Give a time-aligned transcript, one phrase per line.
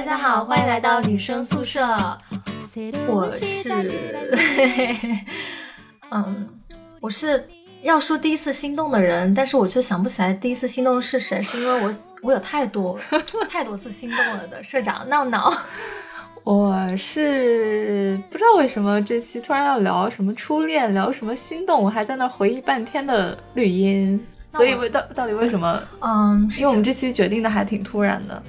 [0.00, 1.86] 大家好，欢迎来到女生宿舍。
[3.06, 3.68] 我是，
[6.10, 6.48] 嗯，
[7.00, 7.46] 我是
[7.82, 12.98] 要说第一次心动的人，但是我却想不起来第一次心动是谁，是因为我 我有太多
[13.50, 14.64] 太多次心动了的。
[14.64, 15.52] 社长闹闹，
[16.44, 24.18] 我是不知道为什么这期突然要聊什么初恋，聊什么心动，我还在那回忆半天的绿茵，
[24.50, 25.78] 所以为到到底为什么？
[26.00, 28.42] 嗯，因为我们这期决定的还挺突然的。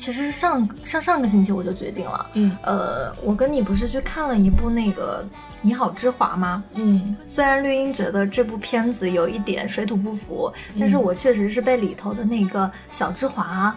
[0.00, 5.22] 其实上上上个星期我就决定了，嗯，呃，我跟你不是去看了一部那个
[5.60, 6.64] 《你好，之华》吗？
[6.72, 13.76] 嗯，虽然绿茵觉得这部片子有一点水土不服，但是我确实是被里头的那个小之华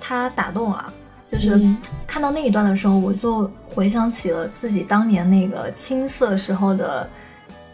[0.00, 0.92] 他打动了。
[1.28, 1.60] 就是
[2.06, 7.08] 看到那一段的时候，我就回想起了自己当年那个青涩时候的，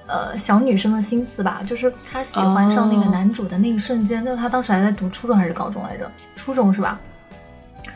[0.07, 1.63] 呃，小女生的心思吧。
[1.67, 6.11] 就是她喜欢上那个男主的那一瞬间，就她当时还在读初中还是高中来着？
[6.35, 6.99] 初中是吧？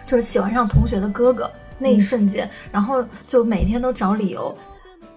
[0.06, 4.56] 就是喜欢上同学的哥哥那一瞬间，然后就每天都找理由，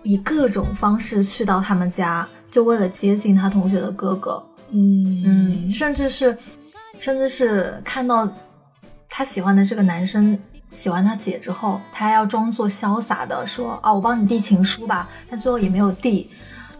[0.03, 4.43] 以各种方式去到他们家，就为了接近他同学的哥哥。
[4.71, 6.37] 嗯嗯，甚至是，
[6.99, 8.27] 甚至是看到
[9.07, 10.37] 他喜欢的这个男生
[10.69, 16.29] 喜欢他姐之后，他还要装作潇洒的说：“啊，我帮你递情书吧。”但最后也没有递。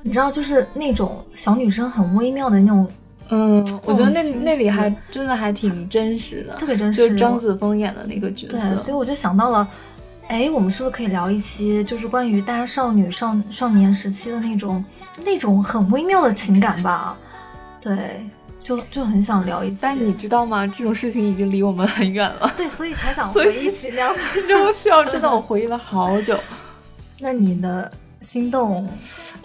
[0.02, 2.90] 你知道，就是那种小女生很微妙的那种。
[3.32, 7.02] 嗯，我觉得那那里还真的还挺真实的，特别真实。
[7.02, 9.68] 就是张子枫演的那个角色，对，所以我就想到了，
[10.28, 14.84] 哎，我们是不是可以聊一期，就是关于大家少女少少年时期的那种
[15.24, 17.16] 那种很微妙的情感吧？
[17.80, 18.28] 对，
[18.64, 19.78] 就就很想聊一期。
[19.80, 20.66] 但你知道吗？
[20.66, 22.52] 这种事情已经离我们很远了。
[22.58, 24.16] 对，所以才想回忆起那样。
[24.48, 26.36] 这么 需要，真的我回忆了好久。
[27.20, 27.92] 那你的？
[28.22, 28.86] 心动，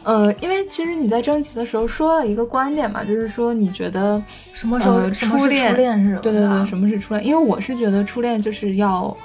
[0.03, 4.20] 呃，因为其实你在征集的时候说了一个观点嘛，就是说你觉得
[4.53, 5.70] 什么时候初恋？
[5.70, 6.19] 初恋是？
[6.19, 7.25] 对对对，什么是初恋？
[7.25, 9.17] 因为我是觉得初恋就是要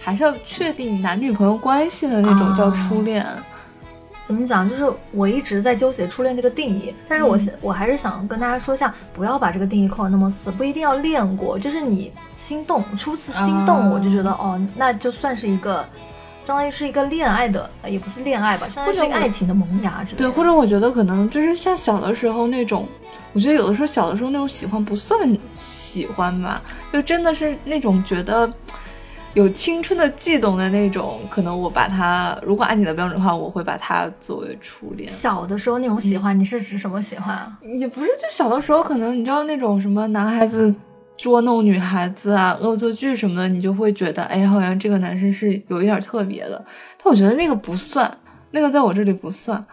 [0.00, 3.26] 还是要确定男女朋友关系的那种叫初恋。
[4.24, 4.68] 怎么讲？
[4.68, 15.86] 就是我一直在纠结初恋这个定义，但是我我还是想跟大家说一下，不要把这个定义扣得那么死，不一定要练过，就是你心动，初次心动，我就觉得哦，那就算是一个。
[16.46, 20.18] 相当于是一个恋爱的，也不是恋爱吧，相当于是一个爱情的萌芽之类的。
[20.18, 22.86] 对，或者我觉得可能就是像小的时候那种，
[23.32, 26.62] 我觉得有的时候小的时候那种喜欢不算喜欢吧，
[26.92, 28.48] 就真的是那种觉得
[29.34, 31.20] 有青春的悸动的那种。
[31.28, 35.08] 可能我把它，如果按你的标准的话，我会把它作为初恋。
[35.08, 37.58] 小的时候那种喜欢，你是指什么喜欢啊？
[37.76, 40.72] 也不是，就小的时候可能你知道那种什么男孩子。
[41.16, 46.64] 捉弄女孩子啊，恶作剧什么的，你就会觉得，哎，好像这个男生是有一点特别的。
[47.02, 48.18] 但我觉得那个不算，
[48.50, 49.64] 那个在我这里不算。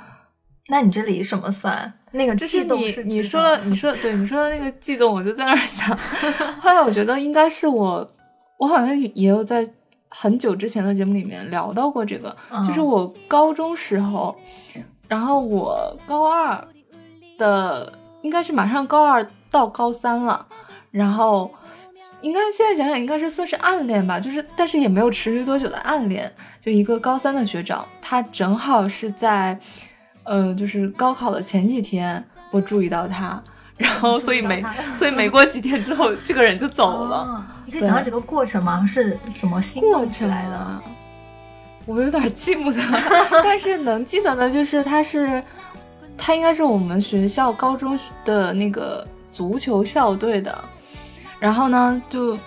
[0.70, 1.94] 那你这里什么算？
[2.12, 5.96] 那个就是你你说了，你说对你说的那个悸动，我就在那儿想。
[6.62, 8.08] 后来我觉得应该是我，
[8.60, 9.68] 我好像也有在
[10.10, 12.34] 很久之前的节目里面聊到过这个，
[12.66, 14.34] 就是我高中时候，
[15.08, 16.66] 然后我高二
[17.38, 20.48] 的，应该是马上高二到高三了。
[20.94, 21.52] 然后，
[22.22, 26.32] 应该现在想想应该是算是暗恋吧，就是但是也没有持续多久的暗恋。
[26.62, 29.60] 就一个高三的学长，他正好是在，
[30.22, 33.42] 呃，就是高考的前几天，我注意到他，
[33.76, 34.64] 然后所以没
[34.96, 37.44] 所以没过几天之后，这个人就走了。
[37.66, 38.86] 你可以讲讲这个过程吗？
[38.86, 40.82] 是怎么心动起来的？
[41.88, 42.80] 我有点记不得，
[43.44, 45.44] 但是能记得的就是他是，
[46.16, 50.64] 他应该是我们学校高中的那个足球校队的。
[51.44, 52.40] 然后呢，就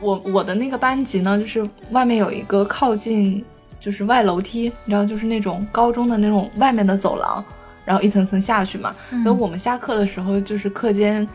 [0.00, 3.44] 我我的那个班级呢，就是外面有一个靠近
[3.80, 7.44] 就是外楼梯，你知道，就是那种高中的那种外面的走廊，
[7.84, 8.94] 然后一层层下去嘛。
[9.24, 11.26] 所以我们下课的时候，就是课间，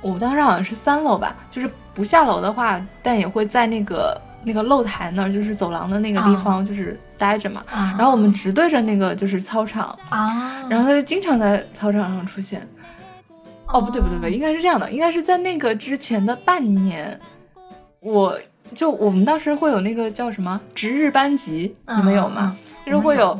[0.00, 7.64] 我们当时好像是三楼吧，就是不下楼的话，但也会在那个那个露台那儿，就是走廊的那个地方，就是待着嘛。
[7.98, 12.64] 然后我们直对着那个就是操场啊，然后他就经常在操场上出现。
[13.66, 17.18] 哦，不对不对不对，应该是这样的，应该是在那个之前的半年，
[18.00, 18.38] 我
[18.74, 22.56] 就我们当时会有那个叫什么值日班级，你们有吗？
[22.86, 23.34] 就是会有，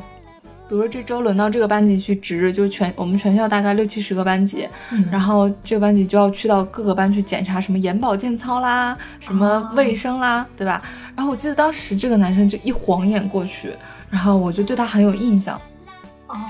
[0.68, 4.66] 比如说这周轮到这个班级去值日，就全我们全校大概六七十个班级，
[5.10, 10.82] 然后这个班级就要去到各个班去检查什么眼保健操啦，什么卫生啦，对吧？
[11.14, 13.72] 然后我记得当时这个男生就一晃眼过去，
[14.10, 15.60] 然后我就对他很有印象，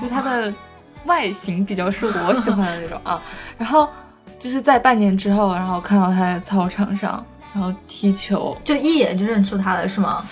[0.01, 0.51] 就他的。
[1.05, 3.21] 外形比较是我喜欢的那种 啊，
[3.57, 3.87] 然后
[4.37, 7.23] 就是在半年之后，然后看到他在操场上，
[7.53, 10.23] 然后踢球，就一眼就认出他了，是吗？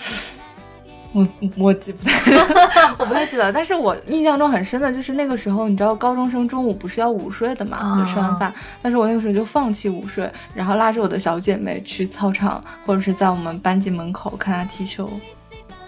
[1.16, 1.24] 我
[1.56, 2.32] 我记不太，
[2.98, 15.08] 我不太记得，但是我印象中很深的就是那个时候，你知道高中生中午不是要午睡的嘛，就吃完饭，但是我那个时候就放弃午睡，然后拉着我的小姐妹去操场或者是在我们班级门口看她踢球。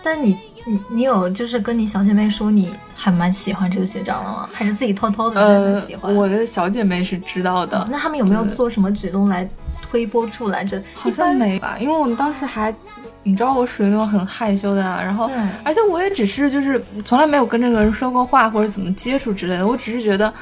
[0.01, 4.49] 但你你你有就是跟你小姐妹说你还蛮喜欢这个学长的吗？
[4.53, 6.15] 还是自己偷偷的喜欢？
[6.15, 7.87] 我的小姐妹是知道的。
[7.91, 9.49] 那他们有没有做什么举动来
[9.81, 10.67] 推波助澜？
[10.67, 12.75] 这好像没吧，因为我们当时还。
[13.23, 15.29] 你知道我属于那种很害羞的啊，然后，
[15.65, 20.33] 而且我也只是就是从来没有跟这个人说过话或者怎么接触之类的，我只是觉得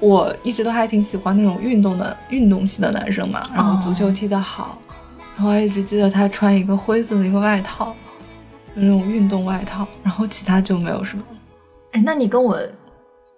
[0.00, 4.78] 我一直都还挺喜欢那种运动的运动系的男生嘛，然后足球踢得好，
[5.34, 7.96] 然后一直记得他穿一个灰色的一个外套，
[8.76, 11.24] 那种运动外套，然后其他就没有什么。
[11.92, 12.60] 哎，那你跟我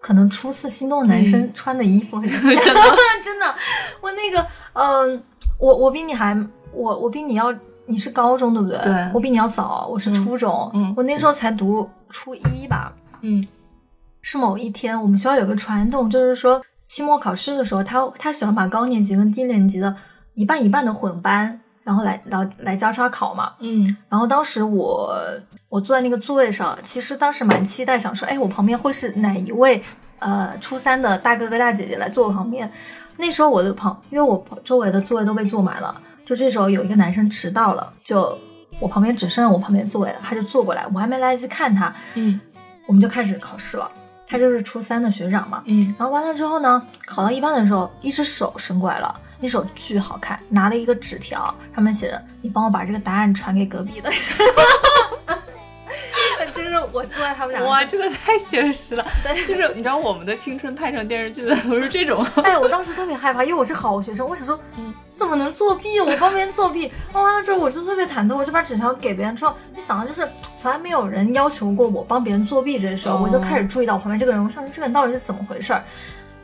[0.01, 2.41] 可能初次心动男生穿的衣服很像
[3.25, 3.55] 真的，
[4.01, 5.23] 我那个，嗯，
[5.59, 6.37] 我我比你还，
[6.73, 7.55] 我我比你要。
[7.91, 8.79] 你是高中对不对？
[8.81, 12.93] 对，我比你要早，我是初中，嗯，我那时候才读初一吧，
[13.23, 13.43] 嗯，
[14.21, 19.97] 是某一天，我们学校有个传统，就是说期末考试的时候，他他喜欢把高年级跟低年级的
[20.35, 21.59] 一半一半的混班，
[21.89, 25.11] 然后来来来交叉考嘛，嗯，然后当时我
[25.71, 29.81] 我坐在那个座位上，其实当时蛮期待，想说，哎，我旁边会是哪一位
[30.19, 32.71] 呃初三的大哥哥大姐姐来坐我旁边？
[33.17, 35.99] 那时候我的旁，因为我周围的座位都被坐满了。
[36.27, 38.39] 就这时候有一个男生迟到了，就
[38.81, 42.39] 我旁边只剩我旁边座位了，他就坐过来，我还没来得及看他，嗯，
[42.87, 43.91] 我们就开始考试了。
[44.27, 54.11] 他就是初三的学长嘛，嗯，然后完了之后呢，考到一半的时候，一只手伸过来了，那首巨好看，拿了一个纸条，上面写着：“你帮我把这个答案传给隔壁的。
[56.53, 59.07] ”就是我坐在他们俩，哇，这个太现实了。
[59.23, 62.27] 对，就是你知道我们的青春拍成电视剧的都是这种。
[62.43, 66.01] 哎，我当时特别害怕，因为我是好学生，我想说，嗯，怎么能作弊？
[66.01, 66.93] 我帮别人作弊。
[67.13, 69.37] 完了之后，我就特别忐忑，我就把纸条给别人。
[69.37, 75.85] 之后，你想到就是从来没有人要求过我帮别人作弊这件事，我就开始注意到旁边这个人，我想说这个人到底是怎么回事儿。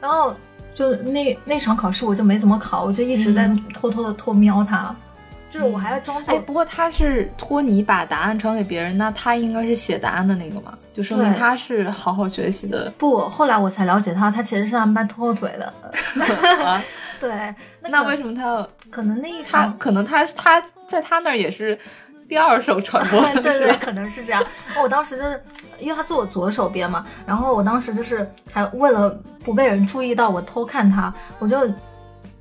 [0.00, 0.34] 然后
[0.74, 4.94] 就那那场考试我就没怎么考，我就一直在偷偷的偷瞄他。
[5.50, 12.92] 就是我还要装作，不过他是托你把答案传给别人，那他应该是写答案的那个嘛，就说明他是好好学习的。
[12.98, 15.72] 不，后来我才了解他，他其实是他们班拖后腿的。
[17.20, 18.68] 对，那为什么他要？
[18.90, 21.78] 可能那一场，可能他他在他那儿也是
[22.34, 23.20] 第二手传播。
[23.40, 24.44] 对对，可能是这样。
[24.82, 25.40] 我当时就是，
[25.78, 29.08] 因为他坐我左手边嘛，然后我当时就是还为了
[29.44, 31.70] 不被人注意到我偷看他，我就。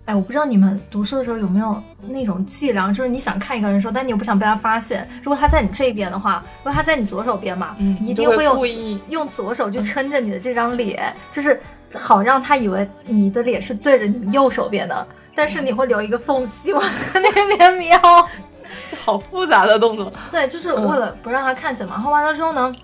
[0.06, 5.08] 哎，我不知道你们读书的时候有没有那种伎俩，就是你想看一个人说，但你又不想被他发现。
[5.22, 8.70] 如果他在你这边的话，如果他在你左手边嘛，嗯，你一定会用会
[9.08, 11.58] 用左手去撑着你的这张脸，就是
[11.94, 18.28] 好让他以为你的脸是对着你右手边的，但是你会留一个缝隙往 那边瞄。
[18.94, 20.12] 这好复杂的动作。
[20.30, 21.94] 对，就是为了不让他看见嘛。
[21.96, 22.76] 然后完了之后呢，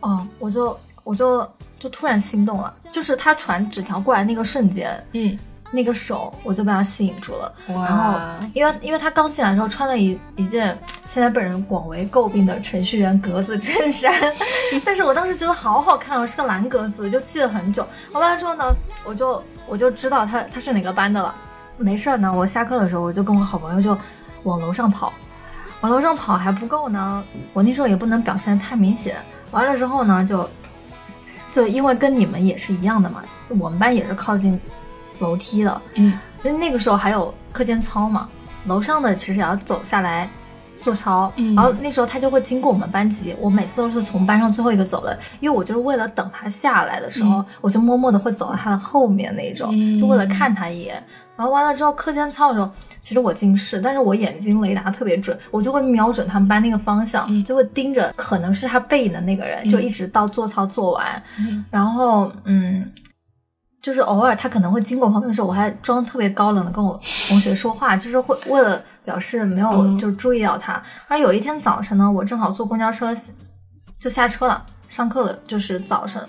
[0.00, 1.48] 哦，我就我就
[1.78, 5.38] 就突然心动了，就是他传纸条过来那个瞬间，嗯。
[5.72, 8.20] 那个手我就被他吸引住了，然后
[8.54, 14.14] 因为因为他刚进来的时候穿了一一件现在被人广为诟病的程序员格子衬衫，
[14.86, 17.84] 但是我当时觉得好好看哦，是个蓝格子，就记了很久。
[18.12, 18.64] 完了之后呢，
[19.04, 21.34] 我就我就知道他他是哪个班的了。
[21.76, 23.98] 没事呢，我下课的时候我就跟我好朋友就
[24.44, 25.12] 往楼上跑，
[25.86, 27.22] 往楼上跑还不够呢，
[27.52, 29.14] 我那时候也不能表现的太明显。
[29.52, 30.50] 完了之后呢，就
[31.52, 34.60] 就因为跟你们也是一样的嘛，我们班也是靠近。
[35.18, 38.28] 楼梯的，嗯，那那个时候还有课间操嘛，
[38.66, 40.28] 楼上的其实也要走下来
[40.82, 51.02] 做操，然后那时候他就会经过我们班级，我每次都是从班上最后一个走的，因为我就是为了等他下来的时候，我就默默的会走到他的后面那种，就为了看他一眼。
[51.34, 52.70] 然后完了之后课间操的时候，
[53.06, 61.22] 其实我近视，但是我眼睛雷达特别准，我就会瞄准他们班那个方向，就会盯着可能是他背影的那个人，就一直到做操做完，
[61.70, 62.90] 然后嗯。
[63.82, 70.82] 就是偶尔他可能会经过旁边的时候，我还装特别高冷的跟我同学说话， 就是会为了表示没有就注意到他。
[71.06, 73.16] 而有一天早晨呢，我正好坐公交车
[74.00, 76.20] 就下车了，上课了，就是早晨，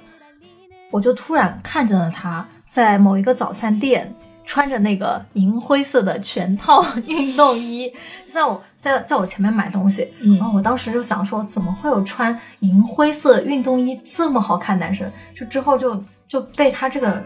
[0.91, 4.13] 我就突然看见了他在某一个早餐店
[4.47, 7.93] 穿着那个银灰色的全套运动衣，
[8.33, 10.11] 在我在在我前面买东西。
[10.39, 15.11] 然后我当时就想说，怎么会有穿银灰色运动衣这么好看男生？
[15.35, 17.21] 就之后就就被他这个。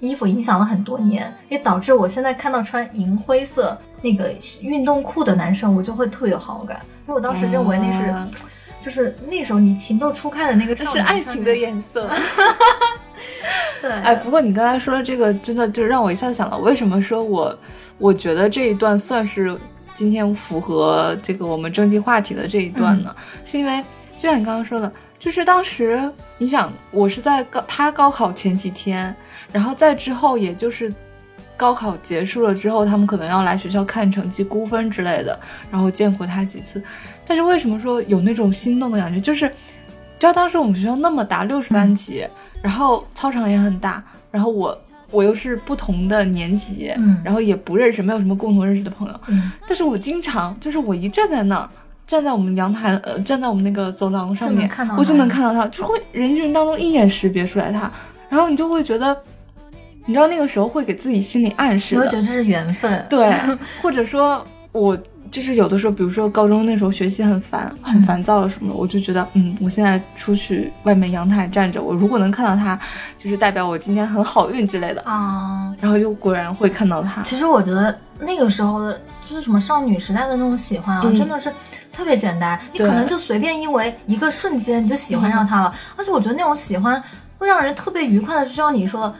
[0.00, 6.80] 衣服影响了很多年，也导致我现在看到穿银灰色那个运动裤的男生，我就会特别有好感。
[7.02, 8.12] 因为我当时认为那是，
[8.80, 12.10] 就是那时候你情窦初开的那个，是爱情的颜色。
[13.80, 17.58] 对，哎，不过你刚才说的这个，真的就让我一下子想到，为什么说我，
[17.98, 19.56] 我觉得这一段算是
[19.94, 23.14] 今天符合这个我们征集话题的这一段呢？
[23.44, 23.82] 是因为
[24.16, 29.14] 就像你刚刚说的，就是当时你想，我是在高他高考前几天，
[29.52, 30.92] 然后在之后，也就是
[31.56, 35.38] 高考结束了之后，他们可能要来学校看成绩、估分之类的，
[35.70, 36.82] 然后见过他几次。
[37.26, 39.18] 但是为什么说有那种心动的感觉？
[39.20, 39.50] 就是，
[40.18, 42.26] 知道当时我们学校那么大，六十班级，
[42.62, 44.76] 然后操场也很大，然后我
[45.10, 51.68] 我又是不同的年级，嗯，然后也不认识，没有什么共同认识的朋友，嗯，但是我经常就是我一站在那儿。
[52.06, 57.90] 站在我们阳台，呃，站在我们那个走廊上面，我就能看到他，就会人群当中一眼识别出来他，
[58.28, 59.20] 然后你就会觉得，
[60.04, 63.34] 你知道那个时候会给自己心理暗示，你会觉得这是缘分，对，
[63.82, 64.96] 或者说我
[65.30, 72.78] 就是有的时候，比如说高中那时候学习很烦，很烦躁的什么，我就觉得，嗯，我现在出去外面阳台站着，我如果能看到他，
[73.18, 77.22] 就是代表我今天很好运之类的啊，然后就果然会看到他。
[77.22, 81.52] 其实我觉得那个时候的，就是什么少女时代的那种喜欢啊，真的是。
[81.92, 87.02] 特别简单，你可能就随便因为一个瞬间你就喜欢上他了，而且我觉得那种喜欢
[87.38, 89.14] 会让人特别愉快的，就像你说的，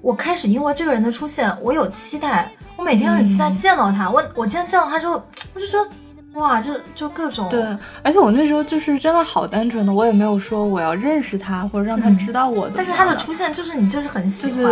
[0.00, 5.22] 我开始因为这个人的出现，我有期待，我每天很期待见到他，我我今天见到他之后，
[5.54, 5.86] 我就说
[6.34, 7.62] 哇，就就各种对，
[8.02, 14.66] 而且我那时候就是真的好单纯的，我也没有说我要认识他或者让他知道我，但是他的出现就是你就是很喜欢，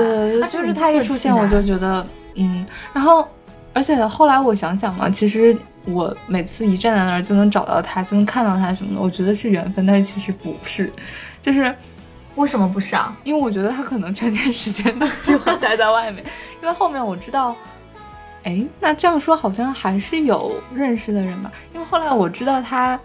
[0.50, 3.26] 就是他一出现我就觉得嗯，然后
[3.72, 5.56] 而且后来我想想嘛，其实。
[5.84, 10.88] 我每次一站在那儿就能找到他，就能看到他什么的，我觉得是缘分，但是其实不是，
[11.40, 11.74] 就是
[12.36, 13.12] 为什么不是啊？
[13.24, 16.24] 因为我觉得他可能全天时间都喜欢待在外面，
[16.62, 17.56] 因为后面我知道，
[18.44, 21.50] 哎，那这样说好像还是有认识的人吧？
[21.72, 22.98] 因为后来我知道他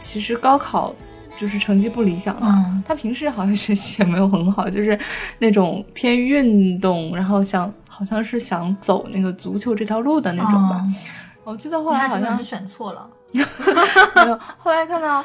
[0.00, 0.94] 其实高考
[1.36, 4.98] 就是成绩不理想嘛，他平时好像学习也没有很好，就是
[5.38, 10.84] 那种偏运动，然后想好像是想走那个足球这条路的那种吧。
[11.44, 14.38] 我记得后来好像是选错了， 没有。
[14.58, 15.24] 后来看到，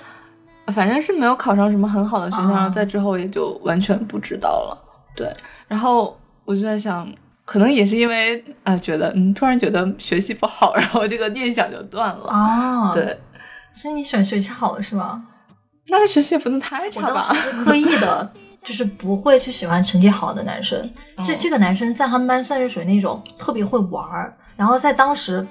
[0.67, 4.77] 反正是没有考上什么很好的学校，然后在之后也就完全不知道了。
[5.15, 5.29] 对，
[5.67, 7.11] 然后我就在想，
[7.45, 12.25] 可能也是因为啊，觉得嗯，突然觉得学习不好，然后这个念想就断了。
[12.27, 13.19] 哦，对，
[13.73, 15.25] 所以你选学习好的是吗？
[15.87, 17.21] 那学习也不能太差吧？
[17.65, 18.31] 刻意的，
[18.63, 20.89] 就是不会去喜欢成绩好的男生。
[21.23, 25.45] 这这个男生在他们班算是属于那种特别会玩儿，然后在当时。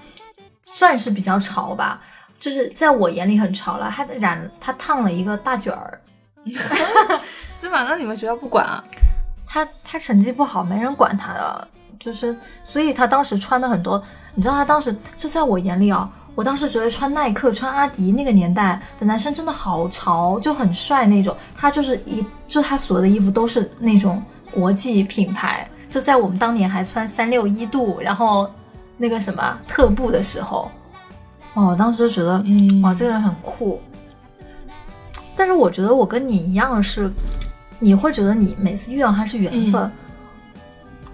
[0.65, 2.01] 算是比较潮吧，
[2.39, 3.93] 就是在我眼里很潮了。
[3.95, 6.01] 他染他烫了一个大卷儿，
[7.59, 8.83] 这反正你们学校不管啊。
[9.45, 11.69] 他他成绩不好，没人管他的，
[12.03, 14.03] 就是所以他当时穿的很多。
[14.35, 21.37] 你知道他当时就在我眼里啊，我当时觉得穿耐克、穿阿迪那个年代的男生真的好潮，就很帅那种。
[21.55, 28.51] 他就是一就他所有的衣服都是那种国际品牌，就在我们当年还穿三六一度，然后。
[28.99, 30.71] 那个什么特步的时候，
[31.55, 33.81] 哦，我当时就觉得，嗯，哇，这个人很酷。
[35.35, 37.11] 但是我觉得我跟你一样的是，
[37.81, 39.91] 你会觉得你每次遇到他是缘分。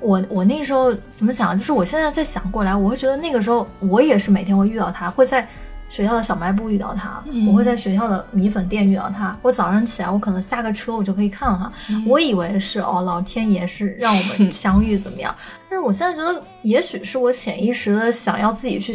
[0.01, 1.57] 我我那时候怎么讲？
[1.57, 5.47] 就是我现在在想过来，我会觉得那个时候我也是每天会遇到他，会在。
[5.91, 9.35] 学校的小卖部遇到他，我会在学校的米粉店遇到他。
[9.41, 11.73] 我早上起来，我可能下个车，我就可以看到他。
[12.07, 15.35] 我以为是哦，老天爷是让我们 相遇怎么样？
[15.71, 18.95] 但是我现在觉得，也许是我潜意识的想要自己去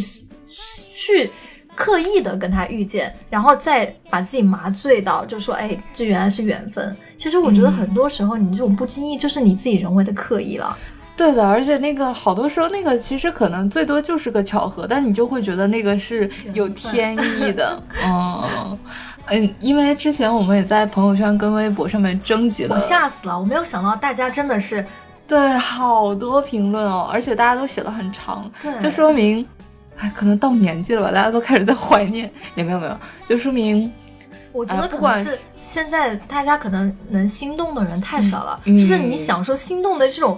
[0.93, 1.31] 去
[1.75, 6.95] 刻意的跟他遇见，然后再把自己麻醉到，就说哎，这原来是缘分。
[7.17, 10.75] 其实我觉得很多时候，你这种不经意就是你自己人为的刻意了。
[11.15, 18.77] 对的，而且那个好多时候，那个其实可能最多就是个巧合，但你就会觉得那个是有天意的， 嗯
[19.27, 24.83] 嗯，因为之前我们也在朋友圈跟微博上面征集了，我吓死了，我没有想到大家真的是
[25.27, 29.47] 对好多评论哦，而且大家都写了很长，对，就说明，
[29.97, 32.97] 哎，可能到年纪了吧，大家都开始在怀念， 也没有没有，
[33.27, 33.91] 就说明，
[34.51, 40.37] 我觉得不管是现在大家可能能心动的人太少了，就是你享受心动的这种。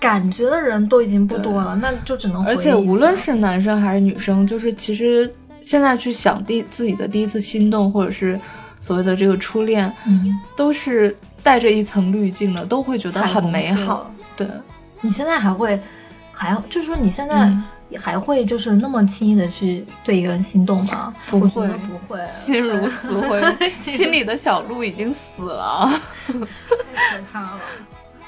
[0.00, 2.44] 感觉的人都已经不多了，那就只能。
[2.44, 5.32] 而且无论是男生还是女生，就是其实
[5.62, 8.38] 现在去想第自己的第一次心动，或者是
[8.80, 14.10] 所谓的这个初恋，嗯，都是带着一层滤镜的，都会觉得很美好。
[14.36, 14.46] 对，
[15.00, 15.80] 你现在还会
[16.32, 17.50] 还就是说你现在
[17.96, 21.14] 还会就是那么轻易的去对一个人心动吗？
[21.28, 26.32] 不会，不会， 心如死灰，心里的小鹿已经死了，太
[27.18, 27.60] 可怕了。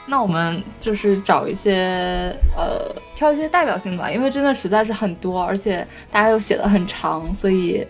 [0.08, 7.84] 那我们就是找一些呃，挑一些代表性的吧，因为真的实在是很多，而且大家又写的很长，所以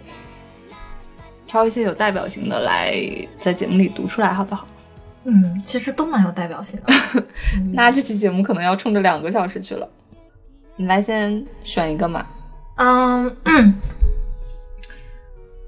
[1.46, 2.94] 挑一些有代表性的来
[3.38, 4.66] 在节目里读出来，好不好？
[5.24, 7.22] 嗯，其实都蛮有代表性的。
[7.74, 9.86] 那这期节目可能要冲着两个小时去了，
[10.76, 12.24] 你来先选一个嘛。
[12.76, 13.34] 嗯，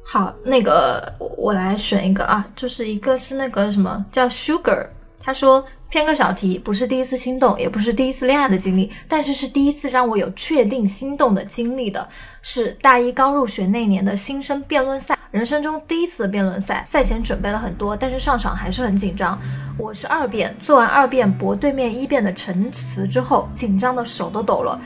[0.04, 4.86] 好，那个我我来选一个啊，就是一个是那个什么叫 Sugar，
[5.20, 12.06] 他说偏个小题，不是第一次心动，也不是第一次恋爱的经历，但是是第一次让我有确定心动的经历的，
[12.42, 19.38] 是大一刚入学那年的新生辩论赛，人生中第一次的辩论赛，赛前准备了很多，但是上场还是很紧张。
[19.76, 24.80] 我是二辩，做完二辩驳对面一辩的陈词之后，紧张的手都抖了。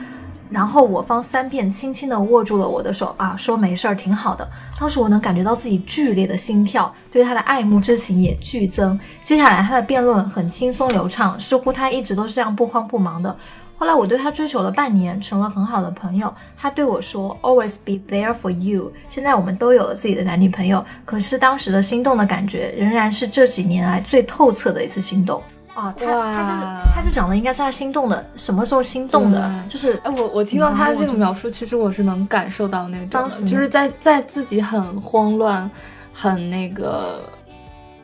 [0.49, 4.47] 然后我方三辩轻轻地握住了我的手啊，说没事儿，挺好的。
[4.77, 8.99] 当时我能感觉到自己剧烈的心跳，对他的爱慕之情也剧增。
[9.23, 13.35] 接下来他的辩论很轻松流畅，似乎他一直都是这样不慌不忙的。
[13.75, 16.33] 后来我对他追求了半年，成了很好的朋友。
[16.55, 18.91] 他对我说，Always be there for you。
[19.09, 25.41] 现在我们都有了自己的男女朋友，可是当时的心动的感觉，仍然是这几年来最透彻的一次心动。
[25.73, 26.51] 啊，他他就是
[26.95, 35.67] 他就讲的应该是他心动的什么时候心动的，就是哎我我听到他这个描述，其实我是能感受到那种，当时就是在在自己很慌乱、
[36.13, 37.27] 很那个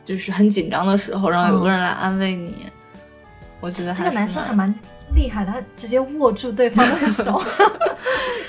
[0.04, 2.66] 就是很紧张的时候，然后有个人来安慰你，
[3.60, 4.74] 我觉得这个男生还蛮
[5.14, 7.42] 厉害，他直接握住对方的手。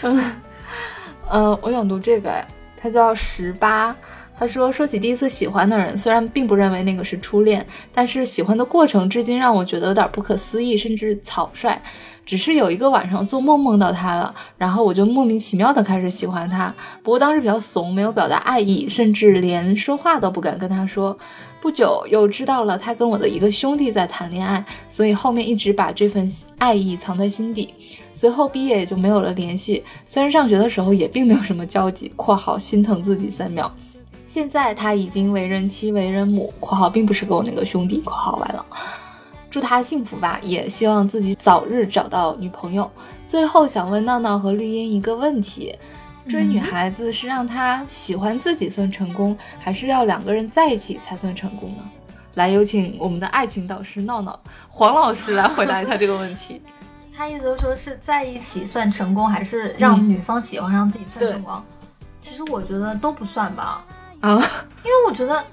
[0.01, 0.31] 嗯
[1.31, 3.95] 嗯，我想读这个，哎，他叫十八。
[4.37, 7.63] 他说：“说起第一次喜欢的人，虽然并不认为那个是初恋，
[7.93, 11.79] 但是喜欢的过程至今让我觉得有点不可思议，甚至草率。
[12.25, 16.73] 只是有一个晚上做梦梦到他了，然后我就莫名其妙的开始喜欢他。
[17.03, 21.15] 不过当时比较怂，没有表达爱意，甚至连说话都不敢跟他说。
[21.61, 26.27] 不久又知道了他跟我的一个兄弟在谈恋爱，所以后面一直把这份
[26.57, 27.71] 爱意藏在心底。
[28.11, 32.11] 随后毕业也就没有了联系，虽然上学的时候也并没有什么交集。
[32.17, 33.71] （括号心疼自己三秒。）
[34.25, 38.65] 现在他已经为人妻、为人母（括号并不是跟我那个兄弟）（括号完了），
[39.51, 42.89] 祝他幸福吧，也希望自己早日找到女朋友。
[43.27, 45.75] 最后想问闹闹和绿茵一个问题：
[46.27, 51.83] 追女孩子是让她喜欢自己算成功，还是要两个人在一起才算成功呢？
[52.35, 56.61] 来，有请我们的爱情导师闹闹黄老师来回答一下这个问题。
[57.15, 61.61] 他意思就是说是在一起算成功，还是让女方喜欢上自己算成功？
[62.21, 63.83] 其实我觉得都不算吧。
[64.21, 64.33] 啊，
[64.83, 65.43] 因为我觉得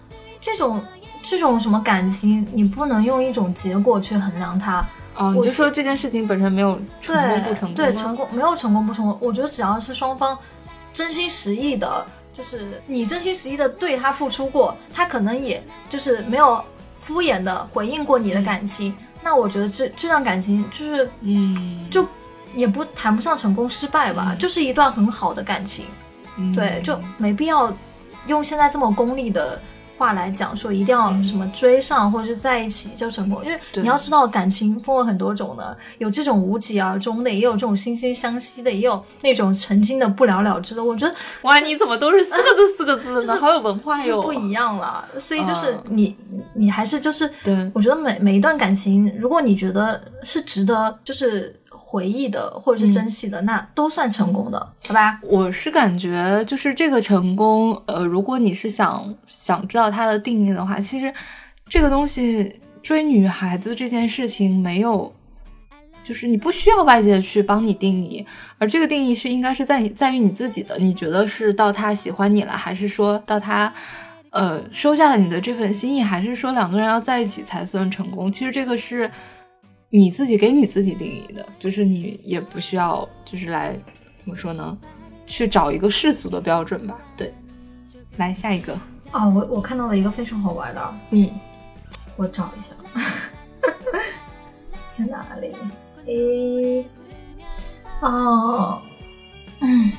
[0.41, 0.81] 这种
[1.23, 4.87] 这种什么感情，你不能用一种结果去衡量它。
[5.17, 7.75] 哦，你就说这件事情本身没有成功不成功？
[7.75, 9.19] 对，成功没有成功不成功？
[9.21, 10.39] 我觉得只要是双方
[10.93, 16.65] 真心实意的，就是你真心实意的对他付出过，他可能也就是没有
[16.97, 22.07] 敷衍的回应过你的感情，那我觉得这这段感情就是嗯，就
[22.55, 25.87] 也不谈不上成功失败吧，就是一段很好的感情。
[26.55, 27.73] 对，就没必要。
[28.27, 29.59] 用现在这么功利的
[29.99, 40.83] 话来讲，说一定要什么追上或者是在一起就成功，因为你要知道感情分为很多种的，有这种无疾而终的，也有这种惺惺相惜的，也有那种曾经的不了了之的。
[40.83, 45.05] 我觉得 哇，你怎么都是四个字四个字的，好有文化哟，不一样了。
[45.19, 46.17] 所以就是你
[46.55, 51.58] 你还是就是对，我觉得每每一段感情，如果你觉得是值得，就是。
[51.91, 55.19] 回忆的或者是珍惜的，那都算成功的，好吧？
[55.23, 61.11] 我是感觉就是这个成功，呃，如果你是想想知道它的定义的话，其实
[61.67, 65.11] 这个东西追女孩子这件事情没有，
[66.05, 68.27] 就是你不需要外界去帮你定义，
[68.59, 70.77] 而这个定义是应该是在在于你自己的。
[70.79, 73.73] 你觉得是到他喜欢你了，还是说到他
[74.29, 78.31] 呃收下了你的这份心意，还是说两个人要在一起才算成功？
[78.31, 79.11] 其实这个是。
[79.91, 83.79] 你自己给你自己定义的，就是你也不需要，就是来
[84.19, 84.77] 怎么说呢？
[85.27, 86.99] 去找一个世俗的标准吧。
[87.17, 87.33] 对，
[88.19, 88.79] 来下一个
[89.11, 91.31] 啊，我我看到了一个非常好玩的，嗯，
[92.17, 92.75] 我找一下，
[94.97, 95.55] 在哪里？
[96.07, 96.87] 诶，
[98.01, 98.83] 哦，
[99.61, 99.93] 嗯，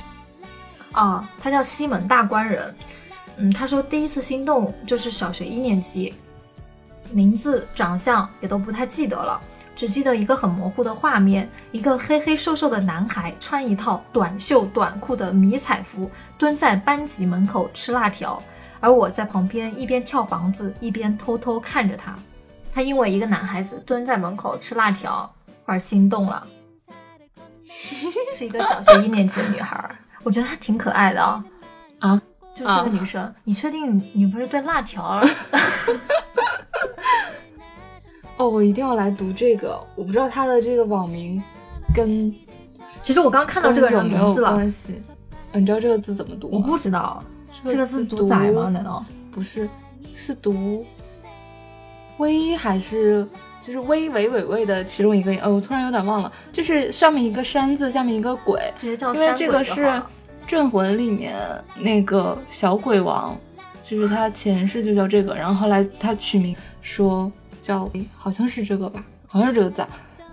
[0.92, 2.74] 哦，他叫西门大官人，
[3.36, 6.14] 嗯，他说第一次心动就是小学一年级，
[7.12, 9.40] 名字、长相也都不太记得了。
[9.80, 18.42] 只记得一个很模糊的画面，一个黑黑瘦瘦的男孩穿一套短袖短裤的迷彩服，蹲在班级门口吃辣条，
[18.78, 22.14] 而我在旁边一边跳房子一边偷偷看着他。
[22.70, 26.46] 他因为一个男孩子蹲在门口吃辣条而心动了，
[28.36, 29.82] 是一个小学一年级的女孩，
[30.22, 31.42] 我觉得她挺可爱的啊
[32.00, 32.20] 啊，
[32.54, 35.18] 就是这个女生，你确定你不是对辣条？
[38.40, 39.78] 哦，我一定要来读这个。
[39.94, 41.42] 我不知道他的这个网名
[41.94, 42.34] 跟，
[43.02, 44.54] 其实我刚看到这个人名字了。
[44.54, 44.94] 关系，
[45.52, 46.54] 你知道这个字怎么读吗？
[46.54, 47.22] 我不知道，
[47.64, 48.70] 这个字读仔吗？
[48.70, 49.68] 难道不是？
[50.14, 50.84] 是读
[52.16, 53.26] 微还是
[53.60, 55.32] 就是微微尾尾的其中一个？
[55.42, 58.58] 哦，我突然有点忘了，就是上面一个山字，下面一个鬼。
[58.78, 60.02] 直接叫因为这个是
[60.46, 61.36] 镇魂》里面
[61.76, 63.36] 那个小鬼王，
[63.82, 69.84] 就是他前世就叫这个，然后后来他取名说叫，好像是这个吧，好像是这个字，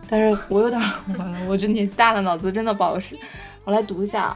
[0.10, 0.82] 但是我有点
[1.18, 3.18] 完了，我这年纪大了，脑子真的不好使。
[3.64, 4.36] 我来读一下，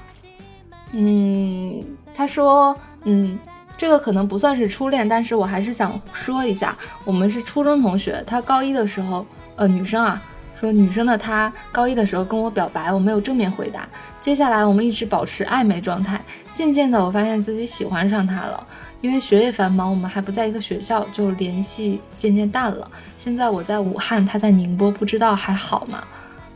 [0.91, 3.39] 嗯，他说，嗯。
[3.77, 8.23] 这个可能不算是初恋，但是我还是想说一下，我们是初中同学。
[8.27, 9.25] 他高一的时候，
[9.55, 10.21] 呃，女生啊，
[10.53, 13.89] 说女生的她高一的时候跟我表白，我没有正面回答。
[14.19, 16.21] 接下来我们一直保持暧昧状态，
[16.53, 18.67] 渐渐的我发现自己喜欢上他了。
[19.01, 22.89] 因为学业繁忙，我们还不在一个学校，就联系渐渐淡了。
[23.17, 26.03] 现在我在武汉，他在宁波，不知道还好吗？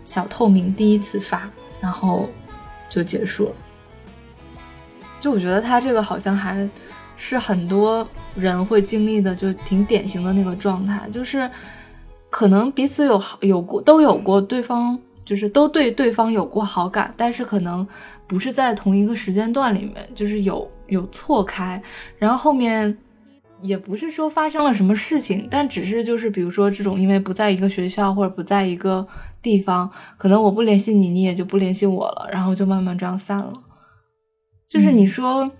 [0.03, 1.49] 小透明第一次发，
[1.81, 2.29] 然后
[2.89, 3.51] 就结束了。
[5.19, 6.67] 就我觉得他这个好像还。
[7.17, 8.05] 是很多
[8.35, 11.49] 人会经历的，就挺典型的那个状态，就是
[12.29, 17.87] 可能彼此有好有过都有过对方，就是都对对方有过好感，但是可能
[18.27, 21.81] 不是在同一个时间段里面，就是有有错开，
[22.17, 22.97] 然后后面
[23.61, 29.07] 也不是说发生了什么事情，但只是就是比如说这种因为不在一个学校或者不在一个
[29.41, 33.53] 地方，可能我不联系你，你也就不联系我了，然后就慢慢这样散了，
[34.67, 35.51] 就是你说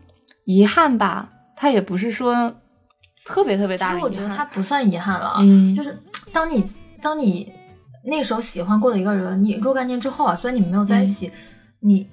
[0.46, 1.32] 遗憾吧。
[1.58, 2.54] 他也不是说
[3.26, 5.36] 特别特别大的遗憾，其实我觉得他不算遗憾了。
[5.40, 5.98] 嗯，就是
[6.34, 6.66] 当你
[7.02, 7.50] 当你
[8.04, 11.32] 那时候喜欢过的一个人，你若干年之后啊，虽然你们没有在一起，
[11.80, 12.06] 你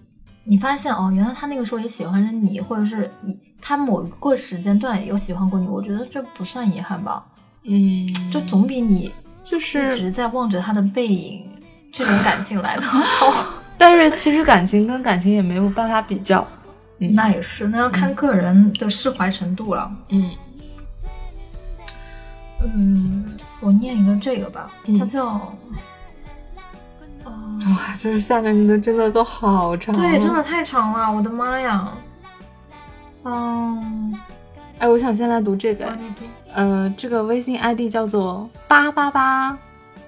[0.45, 7.25] 你发现哦，原来他那个时候也喜欢着你，或者是你他某个时间段有喜欢过你，我觉得这不算遗憾吧。
[7.65, 9.13] 嗯，就总比你
[9.45, 11.49] 就是一直在望着他的背影
[11.93, 13.47] 这种感情来的好。
[13.79, 16.47] 但是其实感情跟感情也没有办法比较。
[16.99, 19.91] 那也是，那要看个人的释怀程度了。
[20.11, 20.31] 嗯
[22.65, 25.53] 嗯，我念一个这个吧，它叫……
[27.25, 31.93] 哇，就是下面的真的都好长，对，真的太长了，我的妈呀！
[33.25, 34.19] 嗯，
[34.79, 35.97] 哎，我想先来读这个，
[36.55, 39.57] 嗯，这个微信 ID 叫做八八八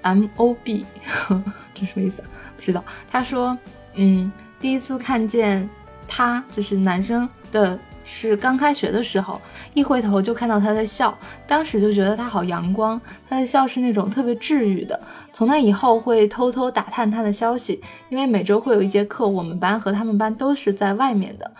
[0.02, 0.84] MOB，
[1.74, 2.22] 这什么意思？
[2.56, 2.82] 不知道。
[3.10, 3.56] 他说，
[3.94, 5.68] 嗯，第一次看见。
[6.06, 9.40] 他就是男生的，是刚开学的时候，
[9.72, 15.00] 一回头就看到他在笑，当时就觉得他好阳光，他的笑是那种特别治愈的。
[15.32, 21.50] 从那以后会偷偷打探他的消息，因为每周会有一节课，我们班和他们班都是在外面的，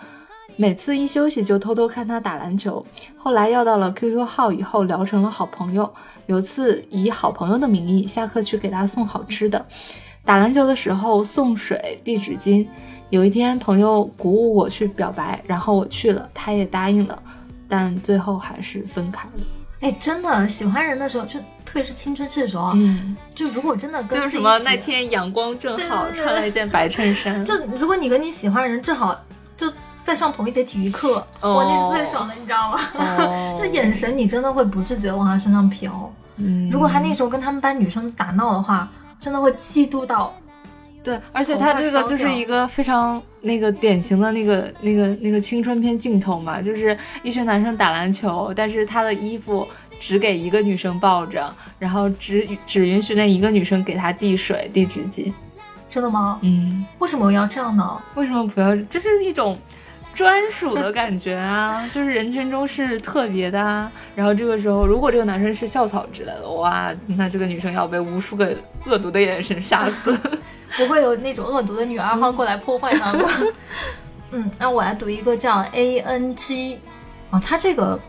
[0.57, 2.85] 每次一休息就偷偷看他打篮球。
[3.17, 5.93] 后来要到了 QQ 号以后，聊成了好朋友。
[6.27, 9.67] 有次以好朋友的名义下课去给他送好吃的，
[10.25, 12.67] 打篮球的时候送水递纸巾。
[13.15, 17.17] 有一天，朋友鼓舞我去表白，然后我去了，他也答应了，
[17.69, 19.45] 但最后还是分开了。
[19.83, 29.17] 哎，真的喜欢人的时候，就特别是青春期的时候，嗯，就如果真的就是什么那天阳光正好，穿了一件白衬衫，就如果你跟你喜欢的人正好
[29.57, 29.73] 就
[30.03, 32.81] 在上同一节体育课，哇，那是最爽的，你知道吗？
[33.57, 35.89] 就眼神你真的会不自觉往他身上瞟。
[36.39, 40.35] 嗯，如果他那时候跟他们班女生打闹的话，真的会嫉妒到。
[41.05, 49.69] 对，而且他这个就是一个非常那个典型的那个那个那个青春片镜头嘛，就是一群男生打篮球，但是他的衣服
[50.01, 55.31] 只给一个女生抱着，然后只只允许那一个女生给他递水递纸巾。
[55.91, 56.39] 真的吗？
[56.41, 56.85] 嗯。
[56.99, 58.03] 为什么要这样呢？
[58.15, 58.75] 为什么不要？
[58.75, 59.59] 就是一种
[60.15, 63.91] 专属的感觉啊， 就是人群中是特别的啊。
[64.15, 70.17] 然后这个时候，如果这个男生是校草之类的，哇，那这个女生要被无数个恶毒的眼神吓死。
[70.77, 73.29] 不会有那种恶毒的女二号过来破坏他吗？
[74.33, 76.81] 嗯，那我来读一个叫 A N G，
[77.31, 78.01] 哦，他这个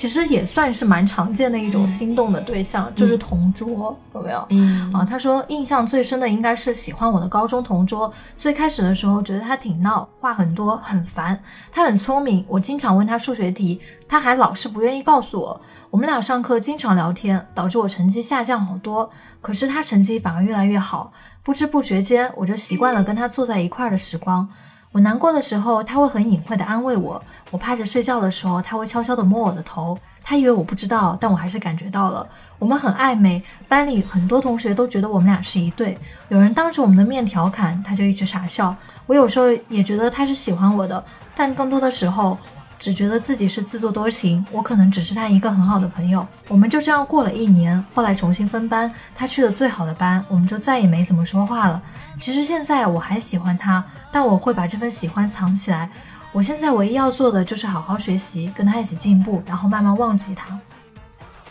[0.00, 4.46] 其实也算是蛮常见的一种心动的对象，就是同桌，有没有？
[4.48, 11.38] 嗯，啊，他说印象最深的应该是喜欢我的高中同桌，最开始的时候觉得他挺闹，话很多，很烦。
[11.70, 15.60] 他很聪明，我经常问他数学题，他还老是不愿意告诉我。
[15.90, 19.10] 我们俩上课经常聊天，导致我成绩下降好多，
[19.42, 21.12] 可是他成绩反而越来越好。
[21.42, 24.48] 不知不觉间，我就习惯了跟他坐在一块儿的时光。
[24.92, 29.98] 我难过的时候，他会很隐晦的安慰我；我趴着睡觉的时候，他会悄悄地摸我的头。
[30.22, 32.26] 他以为我不知道，但我还是感觉到了。
[32.58, 35.98] 我们很暧昧，班里很多同学都觉得我们俩是一对。
[36.28, 38.74] 有人当着我们的面调侃，他就一直傻笑。
[39.06, 41.02] 我有时候也觉得他是喜欢我的，
[41.34, 42.38] 但更多的时候。
[42.78, 46.26] 只觉得自己是自作多情，我可能只是他一个很好的朋友。
[46.48, 51.82] 我们就这样过了一年，后来重新分班，他去了最好的班，我们就再也没怎么说话了。
[52.18, 55.90] 其实现在我还喜欢他，但我会把这份喜欢藏起来。
[56.32, 60.58] 我现在唯一要做的就是好好学习，跟他一起进步，然后慢慢忘记他。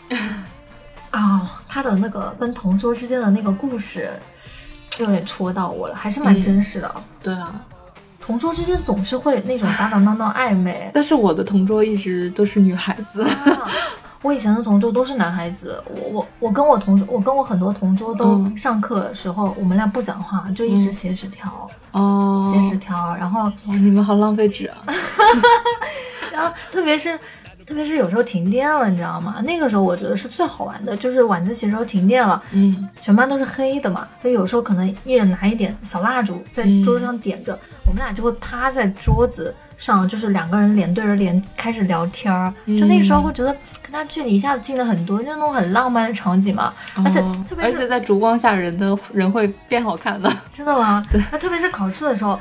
[1.10, 4.10] 啊，他的那个跟同桌之间的那个故事，
[4.98, 6.94] 有点戳到我了，还是蛮真实的。
[7.22, 7.60] 对啊。
[8.20, 10.90] 同桌之间总是会那种打打闹闹暧昧。
[10.94, 13.26] 但是我的同桌一直都是女孩子。
[14.22, 24.76] 我以前的同桌都是男孩子，我我我跟我同桌，我跟我很多同桌都上课的时候，我们俩不讲话，就一直写纸条，哦，写纸条，然后你们好浪费纸啊，
[26.32, 27.18] 然后特别是。
[27.70, 29.40] 特别是有时候停电了，你知道吗？
[29.46, 37.56] 那个时候我觉得是最好玩的，就是晚自习时候停电了，嗯，全班都是黑的嘛，就有时候可能一人拿一点小蜡烛在桌子上点着，
[37.86, 51.06] 我们俩就会趴在桌子上，就是两个人脸对着脸开始聊天儿，就那个时候会觉得跟他距离一下子近了很多，就那种很浪漫的场景嘛，而且特别是而且在烛光下人的人会变好看的，真的吗？
[51.08, 52.36] 对，那特别是考试的时候。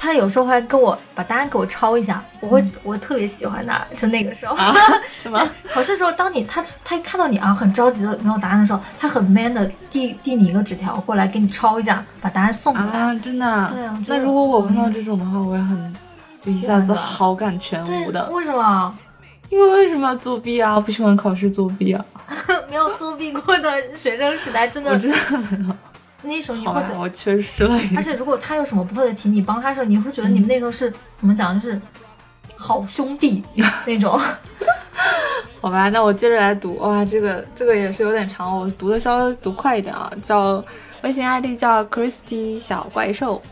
[0.00, 4.72] 他有时候还跟我把答案给我抄一下，我会我特别喜欢他，就那个时候，啊，
[5.12, 5.46] 什么？
[5.72, 13.70] 考试时候，当你他他一看到你啊很着急的没有答案的时候，他很 man 的递递你一个纸条过来给你抄一下，把答案送过来啊，真的。
[13.74, 15.94] 对啊，那如果我碰到这种的话，我也很
[16.44, 18.30] 一下子好感全无的。
[18.30, 18.94] 为什么？
[19.50, 20.78] 因为为什么要作弊啊？
[20.78, 22.04] 不喜欢考试作弊啊？
[22.70, 25.16] 没有作弊过的学生时代真的，我真的
[25.50, 25.74] 没有。
[26.28, 31.80] 那时候你会觉得我缺失了，而且如果他有什么不会的题，你帮他时候，你会觉得你们那时候是怎么讲，就是
[32.54, 33.42] 好兄弟
[33.86, 34.20] 那种。
[35.60, 36.76] 好吧，那我接着来读。
[36.76, 40.08] 哇，这个这个也是有点长，我读的稍微读快一点啊。
[40.22, 40.62] 叫
[41.02, 43.42] 微信 ID 叫 Christy 小怪兽，